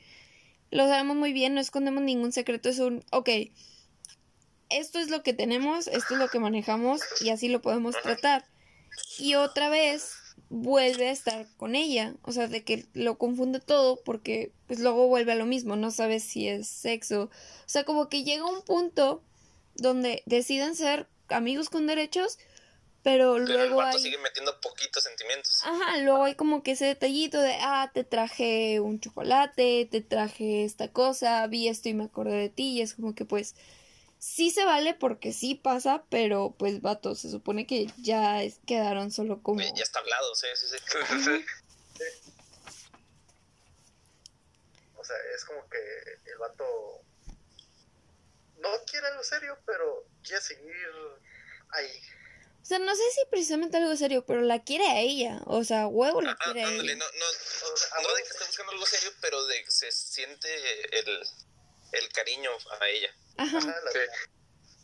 [0.69, 3.05] Lo sabemos muy bien, no escondemos ningún secreto, es un...
[3.12, 3.29] Ok,
[4.69, 8.45] esto es lo que tenemos, esto es lo que manejamos y así lo podemos tratar.
[9.19, 10.13] Y otra vez
[10.49, 15.08] vuelve a estar con ella, o sea, de que lo confunde todo porque pues luego
[15.08, 17.30] vuelve a lo mismo, no sabes si es sexo, o
[17.69, 19.21] sea, como que llega un punto
[19.75, 22.38] donde deciden ser amigos con derechos,
[23.03, 24.03] pero pero el luego vato hay...
[24.03, 25.62] sigue metiendo poquitos sentimientos.
[25.63, 30.63] Ajá, luego hay como que ese detallito de, ah, te traje un chocolate, te traje
[30.63, 33.56] esta cosa, vi esto y me acordé de ti, y es como que pues
[34.27, 39.09] sí se vale porque sí pasa, pero pues vato, se supone que ya es- quedaron
[39.11, 39.61] solo como...
[39.61, 40.77] Ya está hablado, sí, sí, sí.
[40.77, 41.45] Sí, sí,
[41.97, 42.33] sí.
[44.97, 45.77] O sea, es como que
[46.31, 46.65] el vato
[48.57, 50.73] no quiere algo serio, pero quiere seguir
[51.69, 51.89] ahí.
[52.61, 55.87] O sea, no sé si precisamente algo serio, pero la quiere a ella, o sea,
[55.87, 56.99] huevo la Ah, quiere a ándale, ella.
[56.99, 57.25] no, no,
[57.73, 60.49] O sea, a no de que esté buscando algo serio, pero de que se siente
[60.99, 61.21] el,
[61.91, 63.13] el cariño a ella.
[63.38, 64.00] Ajá, Ajá, la- Sí.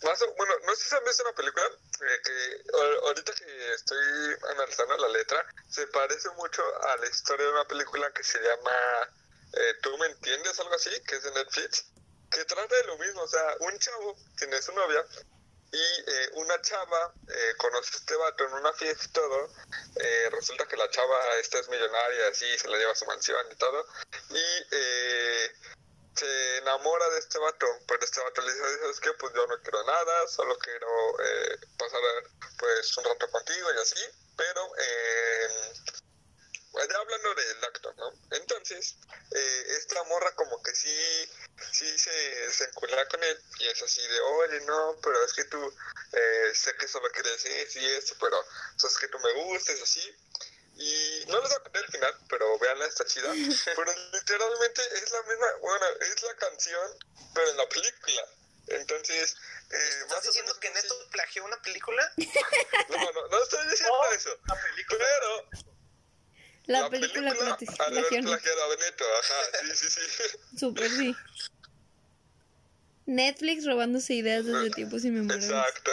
[0.04, 2.64] Más o- bueno, no sé si han visto una película eh, que
[3.06, 8.12] ahorita que estoy analizando la letra, se parece mucho a la historia de una película
[8.12, 9.10] que se llama
[9.54, 11.86] eh, Tú me entiendes, algo así, que es de Netflix,
[12.32, 15.06] que trata de lo mismo, o sea, un chavo tiene su novia
[15.72, 19.54] y eh, una chava eh, conoce a este vato en una fiesta y todo,
[20.02, 23.46] eh, resulta que la chava esta es millonaria, así, se la lleva a su mansión
[23.52, 23.88] y todo,
[24.32, 25.52] y eh,
[26.16, 29.14] se enamora de este vato, pero este vato le dice, ¿sabes qué?
[29.14, 30.88] Pues yo no quiero nada, solo quiero
[31.20, 32.02] eh, pasar
[32.60, 34.02] pues un rato contigo y así,
[34.38, 35.74] pero eh,
[36.74, 38.12] ya hablando del acto, ¿no?
[38.32, 38.96] Entonces,
[39.32, 41.30] eh, esta morra como que sí,
[41.72, 45.74] sí se, se con él y es así de, oye, no, pero es que tú,
[46.14, 48.44] eh, sé que solo quieres eso y eso, pero
[48.78, 50.02] sabes que tú me gustas, así.
[50.76, 53.32] Y no les voy a contar el final, pero veanla, está chida.
[53.76, 56.92] Pero literalmente es la misma, bueno, es la canción,
[57.36, 58.28] pero en la película.
[58.68, 59.36] Entonces,
[59.70, 60.82] eh, ¿Estás diciendo que así.
[60.82, 62.12] Neto plagió una película?
[62.90, 64.30] No, no, no estoy diciendo Oh, eso.
[64.48, 65.06] la película.
[65.06, 65.50] Pero
[66.66, 68.30] la, película, película plagió, ¿no?
[68.30, 69.36] plagiado a Benito, ajá,
[69.76, 70.38] sí, sí, sí.
[70.58, 71.16] Súper sí.
[73.06, 75.50] Netflix robándose ideas desde tiempos inmemorables.
[75.50, 75.92] Exacto.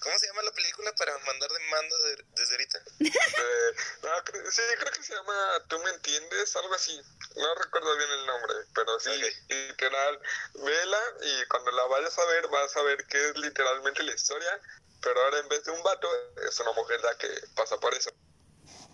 [0.00, 2.78] ¿Cómo se llama la película para mandar demanda de- desde ahorita?
[3.40, 5.34] Eh, no, cre- sí, creo que se llama
[5.68, 7.00] Tú me entiendes, algo así.
[7.36, 9.10] No recuerdo bien el nombre, pero sí,
[9.48, 10.20] literal,
[10.54, 14.60] vela y cuando la vayas a ver vas a ver que es literalmente la historia,
[15.00, 16.08] pero ahora en vez de un vato
[16.48, 18.10] es una mujer la que pasa por eso.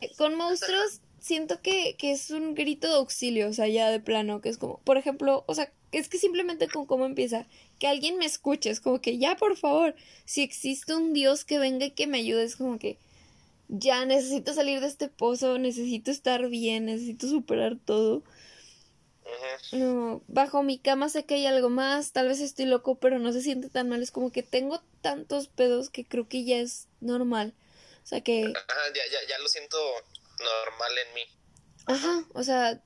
[0.01, 4.01] Eh, Con monstruos siento que, que es un grito de auxilio, o sea, ya de
[4.01, 7.47] plano, que es como, por ejemplo, o sea, es que simplemente con cómo empieza,
[7.79, 11.59] que alguien me escuche, es como que ya, por favor, si existe un Dios que
[11.59, 12.99] venga y que me ayude, es como que
[13.69, 18.23] ya necesito salir de este pozo, necesito estar bien, necesito superar todo.
[19.73, 23.33] No, bajo mi cama sé que hay algo más, tal vez estoy loco, pero no
[23.33, 26.87] se siente tan mal, es como que tengo tantos pedos que creo que ya es
[27.01, 27.55] normal.
[28.05, 29.77] O sea que Ajá, ya, ya, ya lo siento
[30.39, 31.23] normal en mí.
[31.87, 32.81] Ajá, o sea,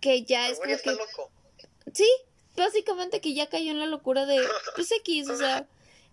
[0.00, 0.98] que ya es como está que...
[0.98, 1.30] loco.
[1.94, 2.08] Sí,
[2.56, 4.40] básicamente que ya cayó en la locura de...
[4.74, 5.66] Pues X, o sea,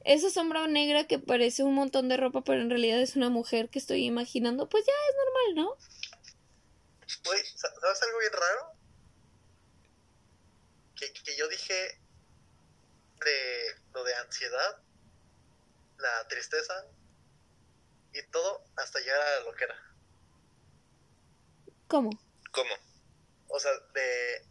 [0.03, 3.69] esa sombra negra que parece un montón de ropa, pero en realidad es una mujer
[3.69, 5.77] que estoy imaginando, pues ya es normal, ¿no?
[7.25, 8.73] Güey, sa- ¿sabes algo bien raro?
[10.95, 11.73] Que, que yo dije
[13.25, 14.81] de lo de ansiedad,
[15.97, 16.85] la tristeza
[18.13, 19.75] y todo hasta llegar a la loquera.
[21.87, 22.09] ¿Cómo?
[22.51, 22.73] ¿Cómo?
[23.47, 24.45] O sea, de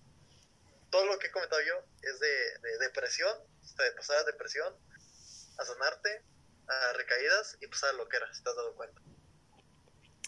[0.92, 3.32] todo lo que he comentado yo es de, de depresión,
[3.78, 4.72] de pasar a depresión,
[5.58, 6.22] a sanarte,
[6.68, 9.00] a recaídas y pasar a loquera, si te has dado cuenta.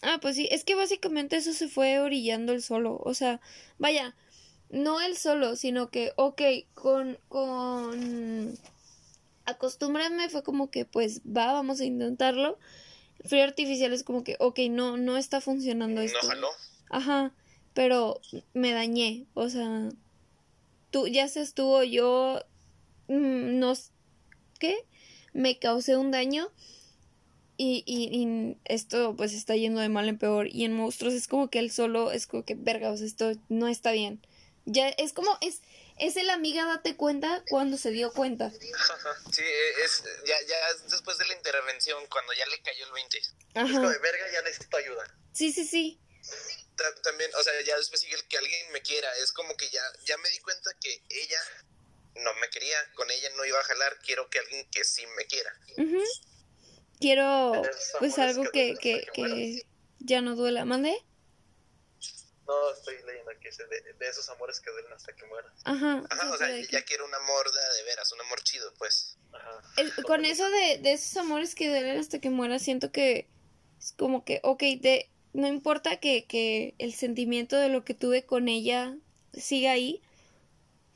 [0.02, 2.96] Ah, pues sí, es que básicamente eso se fue orillando el solo.
[3.04, 3.40] O sea,
[3.78, 4.16] vaya,
[4.70, 6.42] no el solo, sino que, ok,
[6.74, 8.58] con, con...
[9.44, 12.58] Acostúmbrame fue como que, pues, va, vamos a intentarlo.
[13.26, 16.26] Frío artificial es como que, ok, no, no está funcionando No esto.
[16.26, 16.48] jaló.
[16.90, 17.34] Ajá,
[17.74, 18.20] pero
[18.54, 19.88] me dañé, o sea,
[20.94, 22.40] tú, ya seas tú o yo,
[23.08, 23.90] mm, nos,
[24.60, 24.76] ¿qué?
[25.32, 26.52] Me causé un daño
[27.56, 31.26] y, y, y esto pues está yendo de mal en peor y en monstruos es
[31.26, 34.24] como que él solo es como que, verga, o sea, esto no está bien.
[34.66, 35.62] Ya es como, es,
[35.98, 38.52] es el amiga date cuenta cuando se dio cuenta.
[39.32, 42.92] Sí, eh, es, ya, ya es después de la intervención, cuando ya le cayó el
[42.92, 43.18] 20.
[43.18, 45.02] Es como Ajá, de verga, ya necesito ayuda.
[45.32, 45.98] sí, sí, sí.
[46.76, 49.08] Ta- También, o sea, ya después sigue el que alguien me quiera.
[49.18, 51.38] Es como que ya, ya me di cuenta que ella
[52.16, 53.98] no me quería, con ella no iba a jalar.
[54.00, 55.52] Quiero que alguien que sí me quiera.
[55.78, 56.02] Ujú.
[57.00, 57.62] Quiero
[57.98, 59.62] pues algo que que, que, mueras.
[60.00, 60.64] ya no duela.
[60.64, 60.96] ¿Mande?
[62.46, 65.52] No, estoy leyendo aquí, ese de, de esos amores que duelen hasta que mueras.
[65.64, 66.02] Ajá.
[66.10, 69.16] Ajá, o sea, que- ya quiero un amor de, de veras, un amor chido, pues.
[69.32, 69.62] Ajá.
[69.78, 73.28] el- con eso de, de esos amores que duelen hasta que muera, siento que
[73.78, 78.24] es como que, ok, de, no importa que, que el sentimiento de lo que tuve
[78.24, 78.96] con ella
[79.32, 80.00] siga ahí,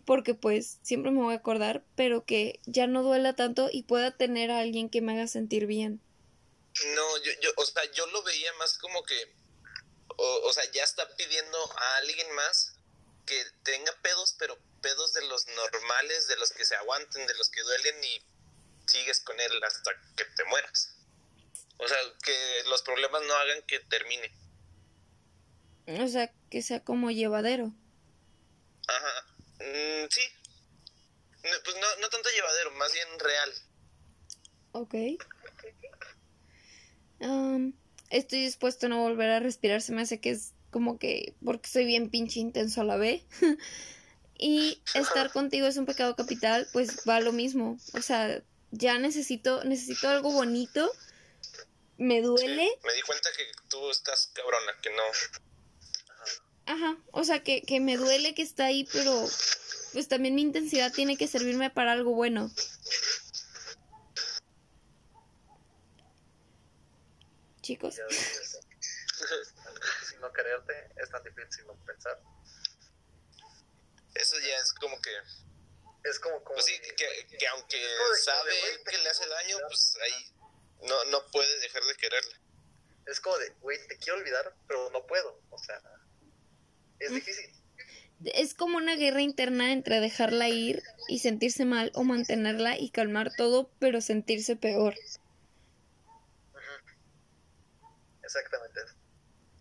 [0.07, 4.17] porque pues siempre me voy a acordar, pero que ya no duela tanto y pueda
[4.17, 6.01] tener a alguien que me haga sentir bien.
[6.95, 9.35] No, yo, yo, o sea, yo lo veía más como que,
[10.17, 12.77] o, o sea, ya está pidiendo a alguien más
[13.27, 17.51] que tenga pedos, pero pedos de los normales, de los que se aguanten, de los
[17.51, 18.23] que duelen y
[18.87, 20.95] sigues con él hasta que te mueras.
[21.79, 24.33] O sea, que los problemas no hagan que termine.
[26.03, 27.73] O sea, que sea como llevadero.
[28.87, 29.27] Ajá.
[29.61, 30.21] Mm, sí.
[31.45, 33.55] No, pues no, no tanto llevadero, más bien real.
[34.73, 34.95] Ok.
[37.21, 37.73] Am,
[38.11, 39.81] estoy dispuesto a no volver a respirar.
[39.81, 43.23] Se me hace que es como que porque soy bien pinche intenso a la vez.
[44.39, 47.79] y estar contigo es un pecado capital, pues va lo mismo.
[47.95, 50.91] O sea, ya necesito, necesito algo bonito.
[51.99, 52.69] Me duele.
[52.69, 55.03] Sí, me di cuenta que tú estás cabrona, que no.
[56.67, 56.97] Ajá.
[57.13, 59.27] O sea, que, que me duele que está ahí, pero
[59.93, 62.51] pues también mi intensidad tiene que servirme para algo bueno.
[67.63, 67.97] Chicos.
[68.09, 68.61] Difícil
[70.21, 72.21] no quererte, es tan difícil no pensar.
[74.15, 75.11] Eso ya es como que.
[76.05, 77.83] Es como, como Pues sí, de- que, que aunque
[78.23, 78.53] sabe
[78.89, 80.33] que le hace daño, pues ahí
[80.87, 82.35] no, no puede dejar de quererla.
[83.07, 85.41] es como de, güey, te quiero olvidar, pero no puedo.
[85.51, 85.81] O sea,
[86.99, 87.15] es Mm.
[87.15, 87.45] difícil.
[88.35, 93.31] Es como una guerra interna entre dejarla ir y sentirse mal o mantenerla y calmar
[93.35, 94.95] todo, pero sentirse peor.
[98.23, 98.81] Exactamente.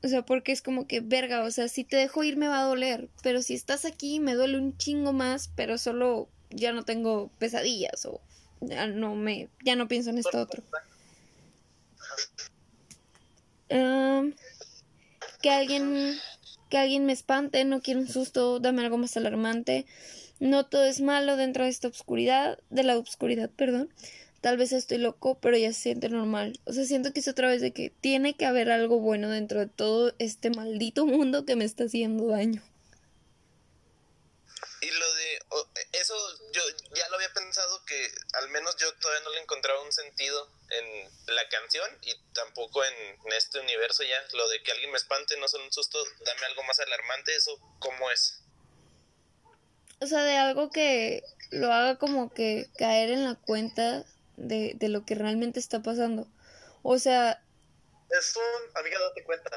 [0.03, 2.61] O sea, porque es como que, verga, o sea, si te dejo ir me va
[2.61, 6.83] a doler, pero si estás aquí me duele un chingo más, pero solo ya no
[6.83, 8.21] tengo pesadillas o
[8.61, 10.63] ya no me, ya no pienso en esto otro.
[13.69, 14.33] Am,
[15.41, 16.17] que alguien,
[16.69, 19.85] que alguien me espante, no quiero un susto, dame algo más alarmante.
[20.39, 23.89] No todo es malo dentro de esta oscuridad, de la oscuridad, perdón.
[24.41, 26.59] Tal vez estoy loco, pero ya se siente normal.
[26.65, 29.59] O sea, siento que es otra vez de que tiene que haber algo bueno dentro
[29.59, 32.61] de todo este maldito mundo que me está haciendo daño.
[34.81, 35.26] Y lo de.
[35.93, 36.15] Eso
[36.51, 36.61] yo
[36.93, 41.35] ya lo había pensado que al menos yo todavía no le encontraba un sentido en
[41.35, 42.93] la canción y tampoco en,
[43.25, 44.21] en este universo ya.
[44.33, 47.57] Lo de que alguien me espante, no solo un susto, dame algo más alarmante, eso,
[47.79, 48.41] ¿cómo es?
[49.99, 54.05] O sea, de algo que lo haga como que caer en la cuenta
[54.35, 56.27] de, de lo que realmente está pasando.
[56.83, 57.41] O sea,
[58.09, 59.49] Es un, amiga, date cuenta.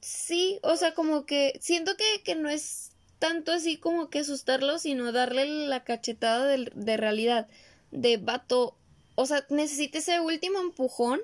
[0.00, 4.78] Sí, o sea, como que siento que, que no es tanto así como que asustarlo,
[4.78, 7.48] sino darle la cachetada de, de realidad,
[7.90, 8.76] de vato.
[9.14, 11.20] O sea, necesita ese último empujón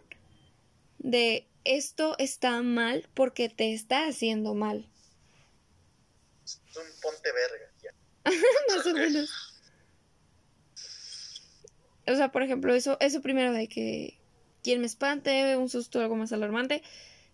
[0.99, 4.88] de esto está mal porque te está haciendo mal.
[6.45, 7.72] Es un ponte verga.
[7.82, 7.95] Ya.
[8.76, 9.30] Más o menos.
[12.07, 14.18] o sea, por ejemplo, eso, eso primero de que
[14.62, 16.82] quien me espante, un susto, algo más alarmante,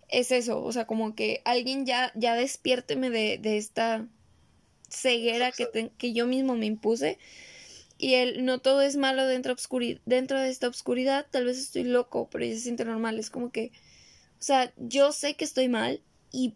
[0.08, 4.08] es eso, o sea, como que alguien ya, ya despiérteme de, de esta
[4.90, 7.18] ceguera que, te- que yo mismo me impuse.
[7.98, 11.84] Y el no todo es malo dentro, obscuri- dentro de esta oscuridad, tal vez estoy
[11.84, 13.18] loco, pero ya se siente normal.
[13.18, 13.72] Es como que,
[14.38, 16.54] o sea, yo sé que estoy mal y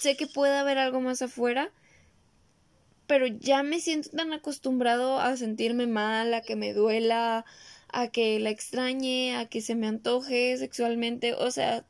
[0.00, 1.72] sé que puede haber algo más afuera,
[3.06, 7.44] pero ya me siento tan acostumbrado a sentirme mal, a que me duela,
[7.88, 11.84] a que la extrañe, a que se me antoje sexualmente, o sea,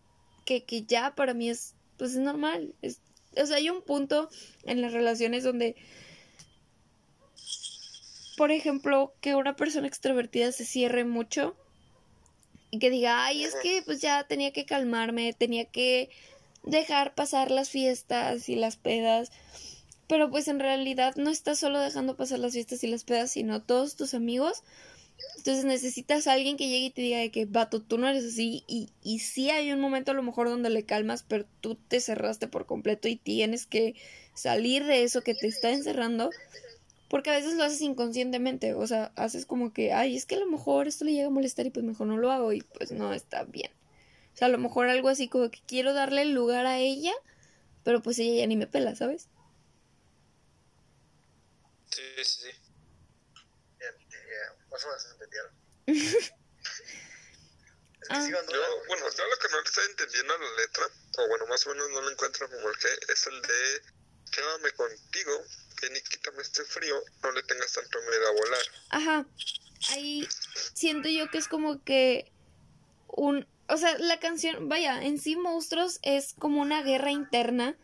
[0.44, 2.74] que, que ya para mí es, pues es normal.
[2.82, 3.00] Es,
[3.36, 4.28] o sea, hay un punto
[4.64, 5.76] en las relaciones donde,
[8.36, 11.56] por ejemplo, que una persona extrovertida se cierre mucho
[12.70, 16.10] y que diga, ay, es que pues ya tenía que calmarme, tenía que
[16.64, 19.30] dejar pasar las fiestas y las pedas.
[20.06, 23.62] Pero pues en realidad no estás solo dejando pasar las fiestas y las pedas, sino
[23.62, 24.62] todos tus amigos.
[25.36, 28.24] Entonces necesitas a alguien que llegue y te diga de que, vato, tú no eres
[28.24, 28.64] así.
[28.68, 32.00] Y, y sí hay un momento a lo mejor donde le calmas, pero tú te
[32.00, 33.94] cerraste por completo y tienes que
[34.34, 36.30] salir de eso que te está encerrando.
[37.08, 38.74] Porque a veces lo haces inconscientemente.
[38.74, 41.30] O sea, haces como que, ay, es que a lo mejor esto le llega a
[41.30, 42.52] molestar y pues mejor no lo hago.
[42.52, 43.70] Y pues no está bien.
[44.34, 47.12] O sea, a lo mejor algo así como que quiero darle lugar a ella,
[47.84, 49.28] pero pues ella ya ni me pela, ¿sabes?
[51.90, 52.61] Sí, sí, sí.
[54.72, 55.52] Más o menos entendieron.
[55.86, 56.32] es
[58.08, 58.26] que Ah.
[58.26, 60.84] sí, cuando- Yo, bueno, yo lo que no estoy entendiendo a la letra,
[61.18, 63.82] o bueno, más o menos no lo encuentro como el que, es el de
[64.32, 65.32] quédame contigo,
[65.82, 68.62] ven y quítame este frío, no le tengas tanto miedo a volar.
[68.90, 69.26] Ajá.
[69.90, 70.28] Ahí
[70.74, 72.30] siento yo que es como que
[73.08, 73.46] un...
[73.68, 77.76] O sea, la canción, vaya, en sí Monstruos es como una guerra interna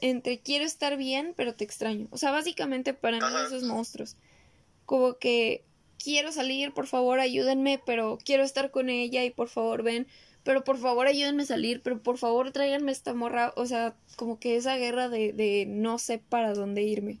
[0.00, 2.08] entre quiero estar bien, pero te extraño.
[2.10, 3.46] O sea, básicamente para mí Ajá.
[3.46, 4.16] eso es Monstruos.
[4.86, 5.64] Como que
[6.02, 10.06] quiero salir, por favor ayúdenme, pero quiero estar con ella y por favor ven,
[10.44, 13.52] pero por favor ayúdenme a salir, pero por favor tráiganme esta morra.
[13.56, 17.20] O sea, como que esa guerra de, de no sé para dónde irme.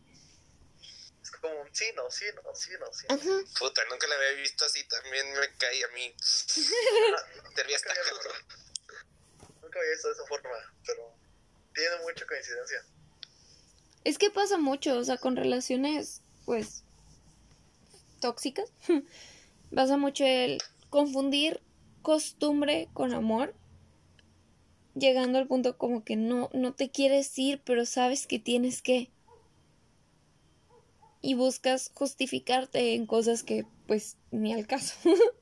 [1.22, 3.06] Es como un sí, no, sí, no, sí, no, sí.
[3.08, 3.14] no.
[3.14, 3.44] Ajá.
[3.58, 6.14] Puta, nunca la había visto así, también me cae a mí.
[6.18, 6.64] Esta
[7.44, 7.78] Nunca había-
[9.62, 10.50] Nunca había visto de esa forma,
[10.86, 11.14] pero
[11.74, 12.84] tiene mucha coincidencia.
[14.02, 16.84] Es que pasa mucho, o sea, con relaciones, pues,
[18.20, 18.72] tóxicas.
[19.74, 20.58] pasa mucho el
[20.88, 21.60] confundir
[22.02, 23.54] costumbre con amor.
[24.94, 29.10] Llegando al punto como que no, no te quieres ir, pero sabes que tienes que.
[31.22, 34.96] Y buscas justificarte en cosas que, pues, ni al caso.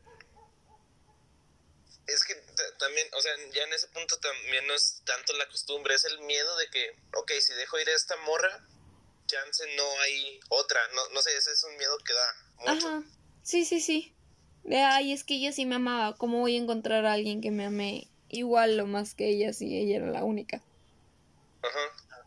[2.06, 2.34] Es que
[2.78, 6.18] también, o sea, ya en ese punto también no es tanto la costumbre, es el
[6.20, 8.66] miedo de que, ok, si dejo ir a esta morra,
[9.28, 12.88] chance no hay otra, no, no sé, ese es un miedo que da mucho.
[12.88, 13.02] Ajá.
[13.44, 14.12] Sí, sí, sí.
[14.64, 16.16] De, ay, es que ella sí me amaba.
[16.16, 19.76] ¿Cómo voy a encontrar a alguien que me ame igual o más que ella si
[19.78, 20.62] ella era la única?
[21.62, 22.24] Ajá.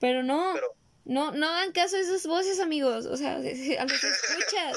[0.00, 0.74] Pero no, Pero-
[1.04, 3.06] no, no hagan caso a esas voces, amigos.
[3.06, 4.76] O sea, a los escuchas.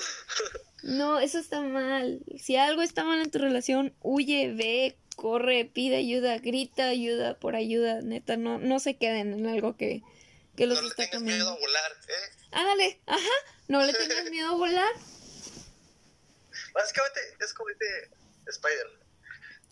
[0.84, 2.22] No, eso está mal.
[2.38, 7.56] Si algo está mal en tu relación, huye, ve, corre, pide ayuda, grita ayuda por
[7.56, 8.02] ayuda.
[8.02, 10.04] Neta, no, no se queden en algo que,
[10.56, 12.48] que los No le tengas miedo a volar, ¿eh?
[12.52, 13.30] Ándale, ajá,
[13.68, 14.94] no le tengas miedo a volar.
[16.74, 18.12] Básicamente es como este
[18.48, 18.88] Spider.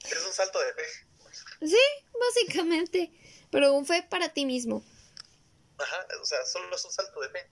[0.06, 0.84] Es un salto de fe.
[1.68, 1.78] Sí,
[2.20, 3.12] básicamente.
[3.52, 4.84] Pero un fe para ti mismo.
[5.78, 7.50] Ajá, o sea, solo es un salto de fe.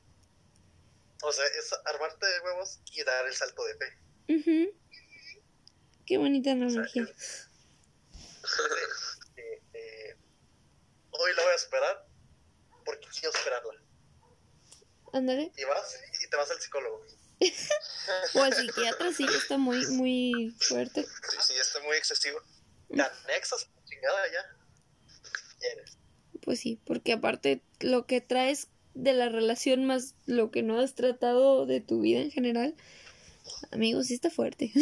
[1.23, 3.97] O sea, es armarte de huevos y dar el salto de fe.
[4.34, 4.82] Ujú.
[6.05, 7.03] Qué bonita O sea, analogía.
[7.03, 7.47] es-
[9.38, 10.15] eh, eh,
[11.11, 12.07] hoy la voy a superar
[12.84, 13.73] porque quiero superarla.
[15.13, 15.51] Ándale.
[15.57, 17.05] Y vas y te vas al psicólogo.
[18.36, 21.03] O al psiquiatra, sí, está muy, muy fuerte.
[21.03, 22.41] Sí, sí, está muy excesivo.
[22.93, 24.55] Te anexas, chingada ya.
[25.59, 25.97] Quieres.
[26.43, 30.95] Pues sí, porque aparte lo que traes de la relación más lo que no has
[30.95, 32.75] tratado de tu vida en general,
[33.71, 34.71] amigos, sí está fuerte.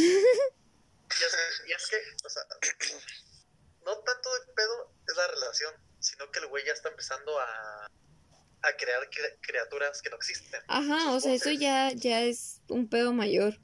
[1.10, 1.36] Y es,
[1.68, 2.44] y es que, o sea,
[3.86, 7.86] no tanto de pedo es la relación, sino que el güey ya está empezando a,
[7.86, 10.62] a crear cre- criaturas que no existen.
[10.68, 13.60] Ajá, o sea, eso ya, ya es un pedo mayor.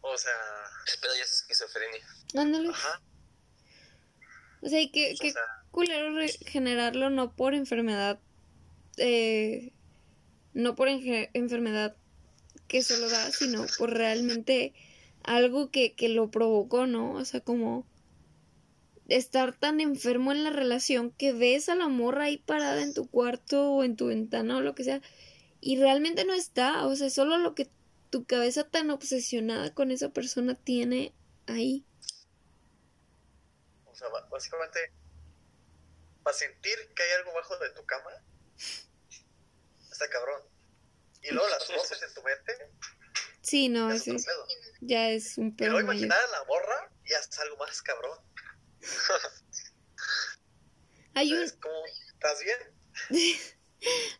[0.00, 0.32] O sea,
[0.86, 2.06] Ese pedo ya es esquizofrenia.
[2.36, 2.68] Ándale.
[2.70, 3.00] ajá.
[4.62, 8.18] O sea, y O que sea, culero re- generarlo no por enfermedad,
[8.96, 9.72] eh,
[10.54, 11.96] no por enfermedad
[12.68, 14.72] que se lo da, sino por realmente
[15.22, 17.12] algo que, que lo provocó, ¿no?
[17.12, 17.86] O sea, como
[19.08, 23.08] estar tan enfermo en la relación que ves a la morra ahí parada en tu
[23.08, 25.00] cuarto o en tu ventana o lo que sea
[25.60, 27.68] y realmente no está, o sea, es solo lo que
[28.10, 31.12] tu cabeza tan obsesionada con esa persona tiene
[31.46, 31.84] ahí.
[33.86, 34.78] O sea, básicamente,
[36.22, 38.10] para sentir que hay algo bajo de tu cama,
[39.90, 40.42] está cabrón.
[41.22, 42.52] Y luego las voces en tu mente,
[43.40, 44.26] Sí, no, es otro es-
[44.80, 45.84] ya es un pedo mayor.
[45.84, 48.18] imaginar a la morra, ya es algo más cabrón.
[51.14, 52.58] Hay un, ¿estás bien?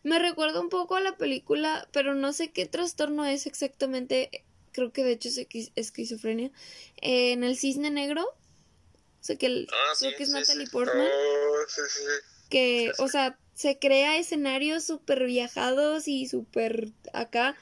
[0.03, 4.45] Me recuerda un poco a la película, pero no sé qué trastorno es exactamente.
[4.71, 6.51] Creo que de hecho es esqui- esquizofrenia.
[7.01, 8.23] Eh, en el cisne negro.
[8.25, 10.71] O sea que el- Ah, sí, creo que es sí, Natalie sí.
[10.71, 11.07] Portman.
[11.07, 11.55] Oh.
[12.49, 17.57] Que, o sea, se crea escenarios súper viajados y súper acá.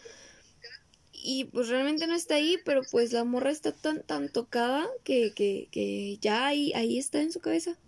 [1.26, 5.34] Y pues realmente no está ahí, pero pues la morra está tan, tan tocada que,
[5.34, 7.80] que, que ya ahí, ahí está en su cabeza.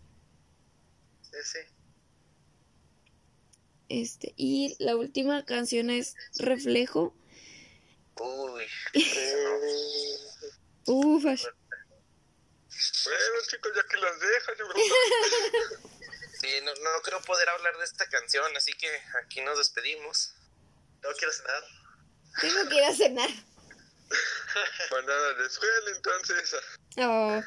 [1.22, 1.60] Sí, sí.
[3.90, 7.14] Este, y la última canción es Reflejo.
[8.22, 8.64] Uy.
[10.86, 11.44] Ufas.
[11.44, 14.86] Bueno, chicos, ya que las dejas, yo creo
[16.40, 18.88] Sí, no, no creo poder hablar de esta canción, así que
[19.22, 20.36] aquí nos despedimos.
[21.04, 21.85] No quiero cenar.
[22.42, 23.30] Tengo que ir a cenar.
[25.06, 26.56] Nada, de escuela, entonces.
[26.98, 27.42] Oh.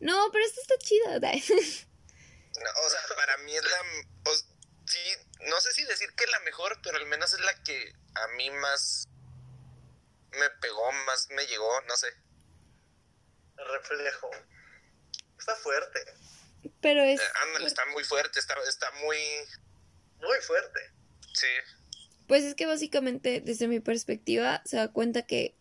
[0.00, 1.20] No, pero esta está chida.
[2.56, 3.80] No, o sea, para mí es la...
[4.30, 4.36] o-
[4.86, 5.00] sí,
[5.40, 8.48] no sé si decir que la mejor, pero al menos es la que a mí
[8.52, 9.08] más
[10.30, 12.06] me pegó, más me llegó, no sé.
[13.58, 14.30] El reflejo.
[15.36, 16.00] Está fuerte.
[16.80, 17.20] Pero es.
[17.20, 19.18] Eh, ándale, está muy fuerte, está, está muy...
[20.20, 20.92] Muy fuerte.
[21.34, 21.48] Sí,
[22.26, 25.54] Pues es que básicamente, desde mi perspectiva, se da cuenta que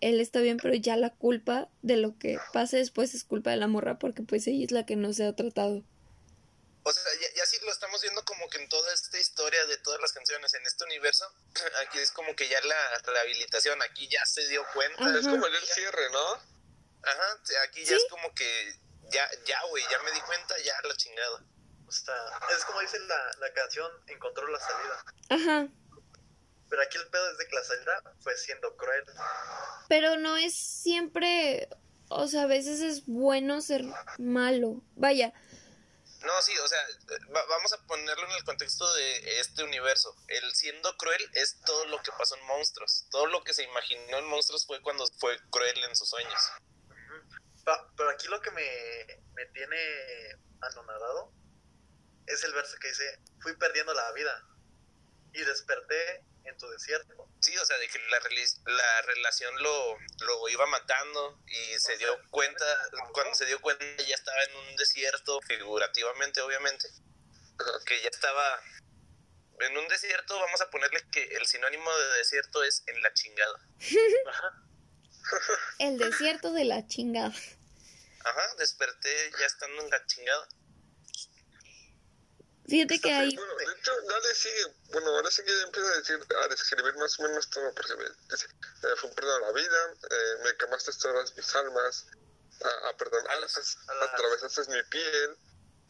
[0.00, 3.56] él está bien, pero ya la culpa de lo que pase después es culpa de
[3.56, 5.82] la morra, porque pues ella es la que no se ha tratado.
[6.82, 9.76] O sea, ya, ya sí lo estamos viendo como que en toda esta historia de
[9.78, 11.26] todas las canciones, en este universo,
[11.86, 15.04] aquí es como que ya la rehabilitación, aquí ya se dio cuenta.
[15.04, 15.18] Ajá.
[15.18, 16.32] Es como el cierre, ¿no?
[17.02, 17.94] Ajá, aquí ya Sí.
[17.94, 18.74] es como que
[19.10, 21.44] ya, ya, güey, ya me di cuenta, ya la chingada.
[21.86, 22.14] O sea,
[22.56, 25.04] es como dice la, la canción, encontró la salida.
[25.28, 25.68] Ajá.
[26.70, 29.04] Pero aquí el pedo es de que la salida fue siendo cruel.
[29.88, 31.68] Pero no es siempre.
[32.08, 33.82] O sea, a veces es bueno ser
[34.18, 34.80] malo.
[34.94, 35.32] Vaya.
[36.22, 36.78] No, sí, o sea,
[37.34, 40.14] va- vamos a ponerlo en el contexto de este universo.
[40.28, 43.06] El siendo cruel es todo lo que pasó en Monstruos.
[43.10, 46.40] Todo lo que se imaginó en Monstruos fue cuando fue cruel en sus sueños.
[47.96, 48.62] Pero aquí lo que me,
[49.34, 49.76] me tiene
[50.60, 51.32] anonadado
[52.26, 54.44] es el verso que dice, fui perdiendo la vida
[55.32, 57.28] y desperté en tu desierto.
[57.40, 58.18] Sí, o sea, de que la,
[58.72, 62.64] la relación lo, lo iba matando y se dio cuenta,
[63.12, 66.88] cuando se dio cuenta ya estaba en un desierto, figurativamente obviamente,
[67.86, 68.62] que ya estaba
[69.60, 73.60] en un desierto, vamos a ponerle que el sinónimo de desierto es en la chingada.
[74.28, 74.62] Ajá.
[75.78, 77.34] El desierto de la chingada.
[78.24, 80.48] Ajá, desperté ya estando en la chingada.
[82.70, 83.34] Fíjate que hay.
[83.34, 84.64] Bueno, de hecho, dale sigue.
[84.92, 88.04] Bueno, ahora sí que empieza a decir, a describir más o menos todo, porque me
[88.30, 92.06] dice, eh, fue un perdón a la vida, eh, me quemaste todas mis almas,
[92.62, 93.76] ah, ah, perdón, A a las-
[94.12, 95.36] atravesaste mi piel,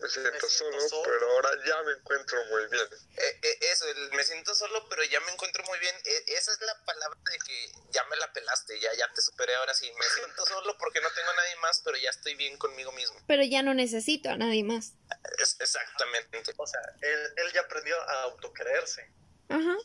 [0.01, 1.03] me siento, solo, solo.
[1.05, 2.86] pero ahora ya me encuentro muy bien.
[3.16, 5.94] Eh, eh, eso, el me siento solo, pero ya me encuentro muy bien.
[6.05, 9.55] E- esa es la palabra de que ya me la pelaste, ya, ya te superé
[9.57, 9.90] ahora sí.
[9.92, 13.18] Me siento solo porque no tengo a nadie más, pero ya estoy bien conmigo mismo.
[13.26, 14.94] Pero ya no necesito a nadie más.
[15.38, 16.42] Es, exactamente.
[16.57, 19.11] O sea, él, él ya aprendió a autocreerse.
[19.48, 19.76] Ajá.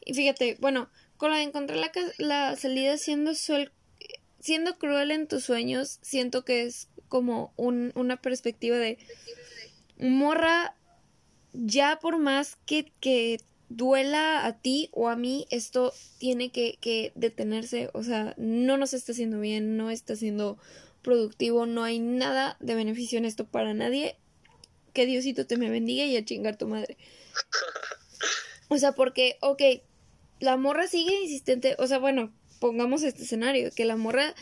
[0.00, 3.72] Y fíjate, bueno, con la de encontrar la, la salida siendo sol,
[4.42, 8.98] siendo cruel en tus sueños, siento que es como un, una perspectiva de
[9.98, 10.74] morra,
[11.52, 17.12] ya por más que, que duela a ti o a mí, esto tiene que, que
[17.14, 20.58] detenerse, o sea, no nos está haciendo bien, no está siendo
[21.02, 24.16] productivo, no hay nada de beneficio en esto para nadie.
[24.92, 26.96] Que Diosito te me bendiga y a chingar tu madre.
[28.68, 29.60] O sea, porque, ok,
[30.40, 32.32] la morra sigue insistente, o sea, bueno,
[32.62, 34.36] pongamos este escenario, que la morra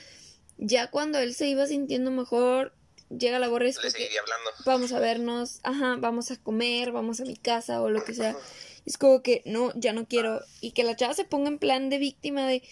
[0.58, 2.74] ya cuando él se iba sintiendo mejor,
[3.08, 4.50] llega la borra y es que, hablando.
[4.66, 8.36] vamos a vernos, ajá, vamos a comer, vamos a mi casa o lo que sea.
[8.84, 10.42] Es como que no, ya no quiero.
[10.60, 12.62] Y que la chava se ponga en plan de víctima de,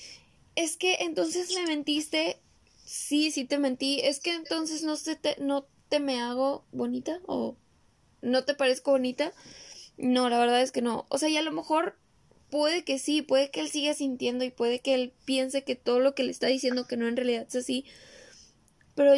[0.54, 2.38] es que entonces me mentiste,
[2.84, 7.20] sí, sí te mentí, es que entonces no, se te, no te me hago bonita
[7.26, 7.56] o
[8.20, 9.32] no te parezco bonita.
[9.96, 11.06] No, la verdad es que no.
[11.08, 11.96] O sea, y a lo mejor
[12.50, 16.00] puede que sí, puede que él siga sintiendo y puede que él piense que todo
[16.00, 17.84] lo que le está diciendo que no en realidad es así.
[18.94, 19.12] Pero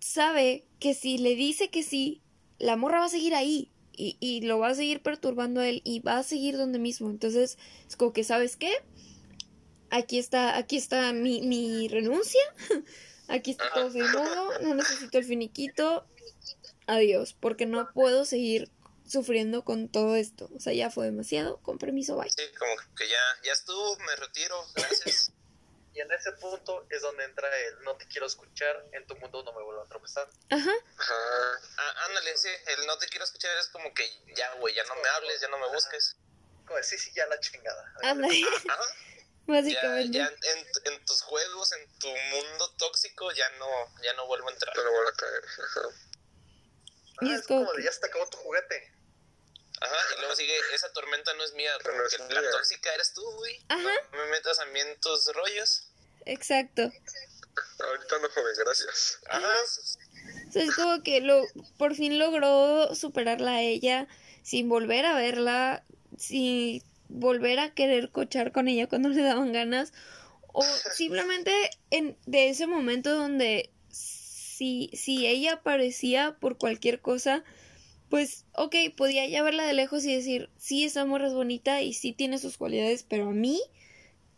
[0.00, 2.22] sabe que si le dice que sí,
[2.58, 5.82] la morra va a seguir ahí y, y lo va a seguir perturbando a él
[5.84, 7.10] y va a seguir donde mismo.
[7.10, 8.70] Entonces, es como que, ¿sabes qué?
[9.90, 12.40] aquí está, aquí está mi, mi renuncia,
[13.28, 16.06] aquí está todo firmado, no necesito el finiquito,
[16.86, 18.70] adiós, porque no puedo seguir
[19.08, 20.48] sufriendo con todo esto.
[20.54, 22.30] O sea, ya fue demasiado, con permiso, bye.
[22.30, 25.30] Sí, como que ya, ya estuvo, me retiro, gracias.
[25.96, 29.42] Y en ese punto es donde entra el no te quiero escuchar, en tu mundo
[29.44, 30.28] no me vuelvo a tropezar.
[30.50, 31.14] Ajá, Ajá.
[31.78, 34.94] Ah, ándale, sí, el no te quiero escuchar es como que ya, güey, ya no
[34.96, 36.16] me hables, ya no me busques.
[36.66, 37.94] Como sí, sí, ya la chingada.
[38.02, 38.82] ándale, Ajá.
[39.46, 40.18] Ya, básicamente.
[40.18, 43.66] ya en, en tus juegos, en tu mundo tóxico, ya no,
[44.02, 44.74] ya no vuelvo a entrar.
[44.76, 45.44] Pero vuelve a caer.
[45.64, 45.80] Ajá.
[47.22, 48.92] Y Ah, es es como como de, que- ya se te acabó tu juguete.
[49.80, 52.50] Ajá, y luego sigue, esa tormenta no es mía, como que la mía.
[52.50, 53.60] tóxica eres tú, güey.
[53.68, 53.92] Ajá.
[54.12, 55.88] No me metas a mí en tus rollos.
[56.24, 56.82] Exacto.
[56.82, 59.18] Ahorita no, joven, gracias.
[59.28, 59.48] Ajá.
[60.48, 61.44] O sea, es como que lo,
[61.78, 64.08] por fin logró superarla a ella
[64.42, 65.84] sin volver a verla,
[66.18, 69.92] sin volver a querer cochar con ella cuando le daban ganas,
[70.52, 70.64] o
[70.94, 77.44] simplemente en, de ese momento donde si, si ella aparecía por cualquier cosa,
[78.10, 81.92] pues ok, podía ya verla de lejos y decir, sí, esa morra es bonita y
[81.94, 83.60] sí tiene sus cualidades, pero a mí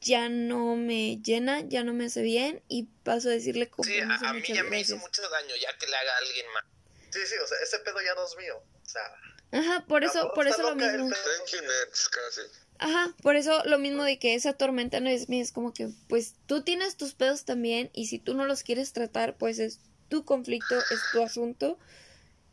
[0.00, 3.98] ya no me llena, ya no me hace bien y paso a decirle con Sí,
[4.00, 6.64] a, a mí ya me hizo mucho daño, ya que le haga a alguien más.
[7.10, 8.54] Sí, sí, o sea, ese pedo ya no es mío.
[8.56, 9.02] O sea,
[9.50, 11.08] Ajá, por eso, por eso lo mismo.
[11.08, 12.40] pedo- Thank you, Nets, casi.
[12.80, 15.88] Ajá, por eso lo mismo de que esa tormenta no es mía, es como que,
[16.08, 19.80] pues tú tienes tus pedos también y si tú no los quieres tratar, pues es
[20.08, 21.78] tu conflicto, es tu asunto.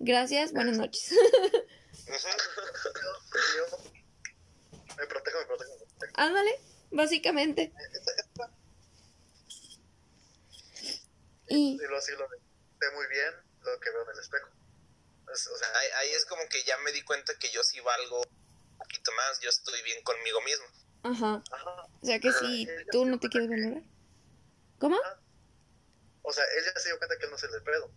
[0.06, 1.12] Gracias, buenas noches.
[2.08, 3.78] Me protejo,
[4.97, 5.74] me protejo, me protejo.
[6.14, 6.60] Ándale,
[6.91, 7.74] básicamente.
[11.47, 13.34] Y, Y luego así lo ve muy bien
[13.64, 14.47] lo que veo en el espejo.
[15.34, 17.80] Es- o sea, Ahí, ahí es como que ya me di cuenta que yo sí
[17.80, 20.66] valgo un poquito más, yo estoy bien conmigo mismo.
[21.03, 21.88] ajá, ajá.
[22.01, 23.82] o sea que si tú no te quieres valorar.
[24.80, 24.97] ¿Cómo?
[26.22, 27.91] O sea, él ya se dio cuenta que él no es el del pedo.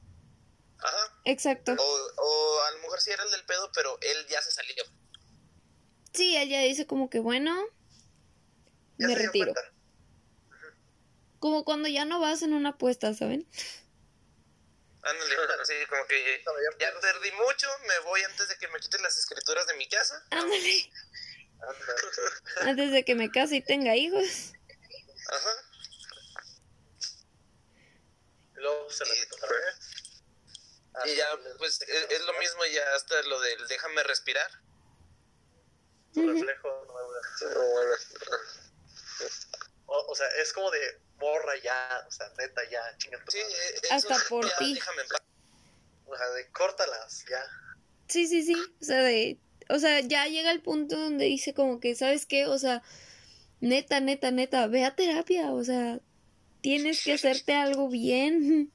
[0.81, 1.21] Ajá.
[1.25, 1.73] Exacto.
[1.79, 4.85] O, o a lo mejor sí era el del pedo, pero él ya se salió.
[6.13, 7.55] Sí, ella dice como que, bueno,
[8.99, 9.53] Ya me retiro.
[11.39, 13.49] Como cuando ya no vas en una apuesta, ¿saben?
[15.03, 18.81] Ándale, sí, como que ya ya pierdes- perdí mucho, me voy antes de que me
[18.81, 20.23] quiten las escrituras de mi casa.
[20.31, 20.91] Ándale,
[22.63, 24.53] antes de que me case y tenga hijos.
[25.31, 25.51] Ajá.
[28.55, 29.29] Luego se vez.
[31.05, 31.27] Y ya,
[31.59, 34.51] pues es, es lo mismo ya hasta lo del déjame respirar.
[36.13, 37.97] Tu reflejo no me vuelve
[39.87, 43.81] O, o sea, es como de morra ya, o sea, neta ya, chinga Sí, eh,
[43.91, 44.75] Hasta por ya, ti.
[44.75, 45.23] Déjame en paz.
[46.07, 47.45] O sea, de córtalas, ya.
[48.09, 48.55] Sí, sí, sí.
[48.81, 49.39] O sea, de,
[49.69, 52.47] o sea, ya llega el punto donde dice como que, ¿sabes qué?
[52.47, 52.83] O sea,
[53.61, 55.53] neta, neta, neta, ve a terapia.
[55.53, 56.01] O sea,
[56.63, 58.73] tienes que hacerte algo bien.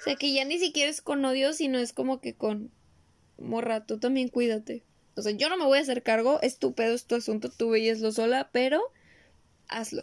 [0.00, 2.72] O sea, que ya ni siquiera es con odio, sino es como que con
[3.36, 4.82] morra, tú también cuídate.
[5.14, 7.50] O sea, yo no me voy a hacer cargo, es tu pedo, es tu asunto,
[7.50, 8.92] tú lo sola, pero
[9.68, 10.02] hazlo.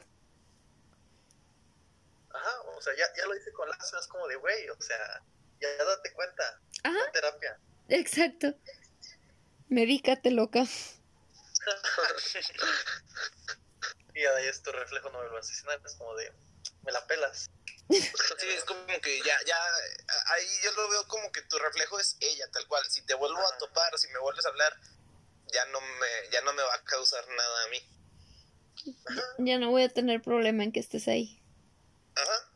[2.30, 5.24] Ajá, o sea, ya, ya lo hice con lazo, es como de, güey, o sea,
[5.60, 7.60] ya, ya date cuenta, Ajá, la terapia.
[7.90, 8.54] exacto.
[9.70, 10.66] Medícate, loca.
[14.14, 16.34] Y ahí es tu reflejo no me lo asesinar, es como de,
[16.84, 17.52] me la pelas.
[17.90, 19.58] Sí, es como que ya, ya,
[20.34, 22.84] ahí yo lo veo como que tu reflejo es ella, tal cual.
[22.90, 24.78] Si te vuelvo a topar, si me vuelves a hablar,
[25.54, 27.90] ya no me, ya no me va a causar nada a mí.
[29.40, 31.42] Ya no voy a tener problema en que estés ahí.
[32.16, 32.52] Ajá.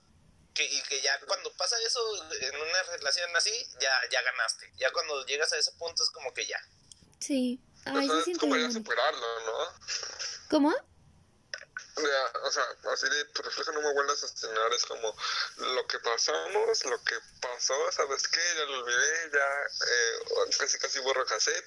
[0.54, 2.00] Que, y que ya cuando pasa eso
[2.42, 4.72] en una relación así, ya, ya ganaste.
[4.78, 6.60] Ya cuando llegas a ese punto es como que ya.
[7.20, 7.62] Sí.
[7.86, 9.80] Ay, se es siente como ya superarlo, ¿no?
[10.50, 10.91] ¿Cómo?
[11.98, 12.64] Ya, o sea,
[12.94, 15.14] así de tu reflejo no me vuelvas a asesinar, es como
[15.58, 18.40] lo que pasamos, lo que pasó, ¿sabes qué?
[18.58, 21.66] Ya lo olvidé, ya eh, casi casi borro cassette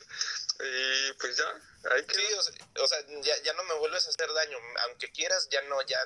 [0.61, 1.45] y pues ya,
[1.93, 2.15] hay que...
[2.15, 4.57] Sí, o sea, o sea, ya, ya no me vuelves a hacer daño.
[4.89, 5.99] Aunque quieras, ya no, ya,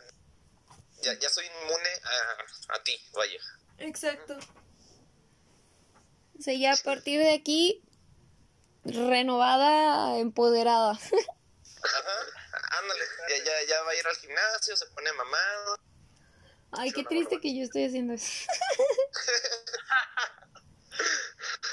[1.02, 3.40] ya, ya soy inmune a, a ti, vaya.
[3.78, 4.36] Exacto.
[6.38, 7.82] O sea, ya a partir de aquí,
[8.84, 10.98] renovada, empoderada.
[13.45, 15.76] Ya, ya, va a ir al gimnasio, se pone mamado.
[16.72, 18.26] Ay, qué triste que yo estoy haciendo eso.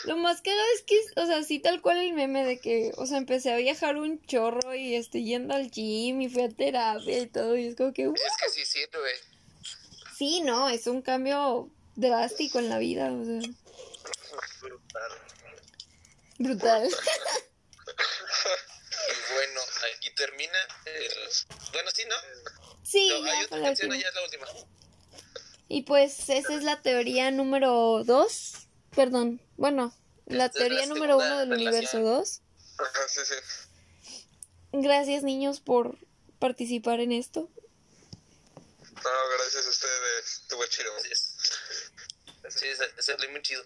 [0.05, 3.05] Lo más cagado es que, o sea, sí tal cual el meme de que, o
[3.07, 7.19] sea, empecé a viajar un chorro y estoy yendo al gym y fui a terapia
[7.19, 9.09] y todo, y es como que, uh, Es que sí sirve.
[10.15, 13.39] sí, no, es un cambio drástico en la vida, o sea,
[14.61, 15.11] Brutal.
[16.37, 16.89] brutal.
[20.15, 21.11] Termina el...
[21.73, 22.15] Bueno, sí, ¿no?
[22.83, 24.03] Sí, No, ya hay fue otra la canción, última.
[24.03, 24.47] ya es la última.
[25.67, 28.53] Y pues esa es la teoría número 2.
[28.95, 29.93] Perdón, bueno,
[30.25, 32.19] la Esta es la teoría número segunda uno del universo relación.
[32.19, 32.41] 2.
[32.79, 34.21] Ajá, sí, sí.
[34.73, 35.97] Gracias niños por
[36.39, 37.49] participar en esto.
[38.93, 40.25] No, gracias a ustedes.
[40.41, 40.91] Estuvo chido.
[42.49, 43.63] Sí, se- salió muy chido.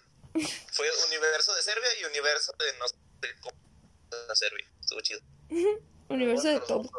[0.72, 2.96] Fue universo de Serbia y universo de no sé
[3.42, 3.56] cómo
[4.28, 4.68] de Serbia.
[4.82, 5.20] Estuvo chido.
[6.10, 6.90] Universo de todo.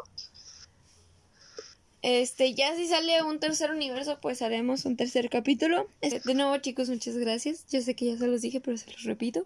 [2.01, 5.87] Este, ya si sale un tercer universo, pues haremos un tercer capítulo.
[6.01, 7.65] Este, de nuevo, chicos, muchas gracias.
[7.69, 9.45] Yo sé que ya se los dije, pero se los repito.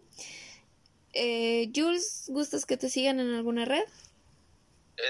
[1.11, 3.83] Eh, Jules, ¿gustas que te sigan en alguna red?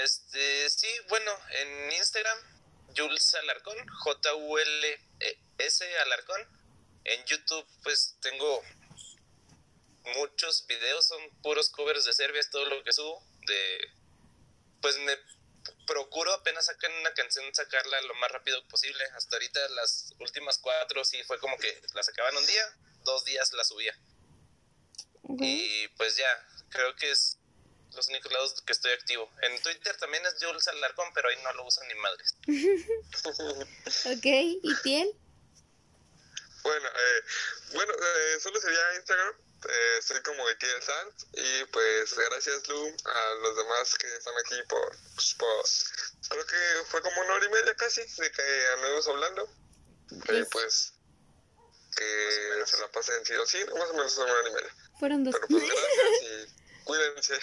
[0.03, 1.32] Este, sí, bueno,
[1.62, 2.38] en Instagram,
[2.97, 6.41] Jules Alarcón, J-U-L-S Alarcón.
[7.03, 8.64] En YouTube, pues tengo
[10.16, 13.22] muchos videos, son puros covers de Serbia, es todo lo que subo.
[13.45, 13.78] De,
[14.86, 15.17] pues me
[15.88, 19.03] procuro apenas sacar una canción, sacarla lo más rápido posible.
[19.15, 23.51] Hasta ahorita las últimas cuatro sí fue como que la sacaban un día, dos días
[23.53, 23.97] la subía.
[25.39, 27.39] Y pues ya, creo que es
[27.95, 29.27] los únicos lados que estoy activo.
[29.41, 32.36] En Twitter también es Jules Alarcón, pero ahí no lo usan ni madres.
[34.05, 35.09] Ok, ¿y piel?
[36.61, 37.21] Bueno, eh,
[37.73, 39.33] bueno eh, solo sería Instagram.
[39.64, 41.28] Eh, soy como Etiel Sanz.
[41.34, 45.66] Y pues gracias, Lu, a los demás que están aquí por, pues, por.
[46.30, 49.49] Creo que fue como una hora y media casi de que anduvimos hablando.
[50.12, 50.91] Y Pues- pues.
[51.95, 53.45] Que se la pasen chido.
[53.47, 54.76] Sí, más o menos una hora y media.
[54.99, 55.34] Fueron dos.
[55.36, 57.34] Pero pues gracias y cuídense.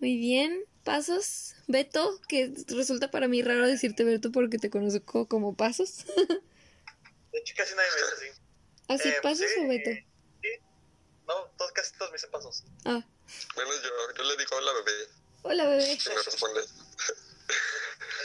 [0.00, 0.64] Muy bien.
[0.82, 1.54] Pasos.
[1.66, 6.04] Beto, que resulta para mí raro decirte Beto porque te conozco como Pasos.
[7.32, 8.42] De hecho, casi nadie me dice así.
[8.88, 9.90] ¿Así Eh, Pasos sí, o Beto?
[11.26, 12.64] No, todos, casi todos me dicen pasos.
[12.84, 13.02] Ah,
[13.56, 14.14] Menos yo.
[14.16, 15.08] Yo le digo hola, bebé.
[15.42, 15.92] hola bebé.
[15.92, 16.60] Y me responde.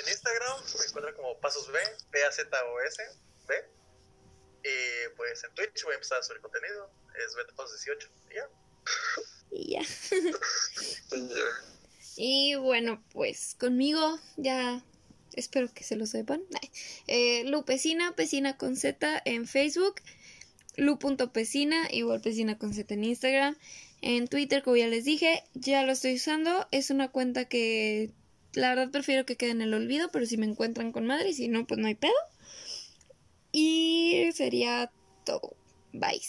[0.02, 1.80] En Instagram me encuentran como pasos B,
[2.12, 3.04] P-A-Z-O-S,
[3.48, 3.56] B.
[4.64, 6.90] Y pues en Twitch voy a empezar a subir contenido.
[7.16, 8.10] Es BetoPasos18.
[8.32, 8.50] Y ya.
[9.52, 9.82] Y ya.
[11.18, 11.44] Y ya.
[12.16, 14.84] Y bueno, pues conmigo ya
[15.34, 16.44] espero que se lo sepan.
[17.08, 19.96] Eh, Lu Pesina, Pesina con Z en Facebook.
[20.80, 23.56] Lu.pesina, igual Pesina con Z en Instagram.
[24.02, 26.68] En Twitter, como ya les dije, ya lo estoy usando.
[26.72, 28.12] Es una cuenta que
[28.54, 31.48] la verdad prefiero que quede en el olvido, pero si me encuentran con madre, si
[31.48, 32.12] no, pues no hay pedo.
[33.52, 34.92] Y sería
[35.26, 35.56] todo.
[35.92, 36.22] Bye.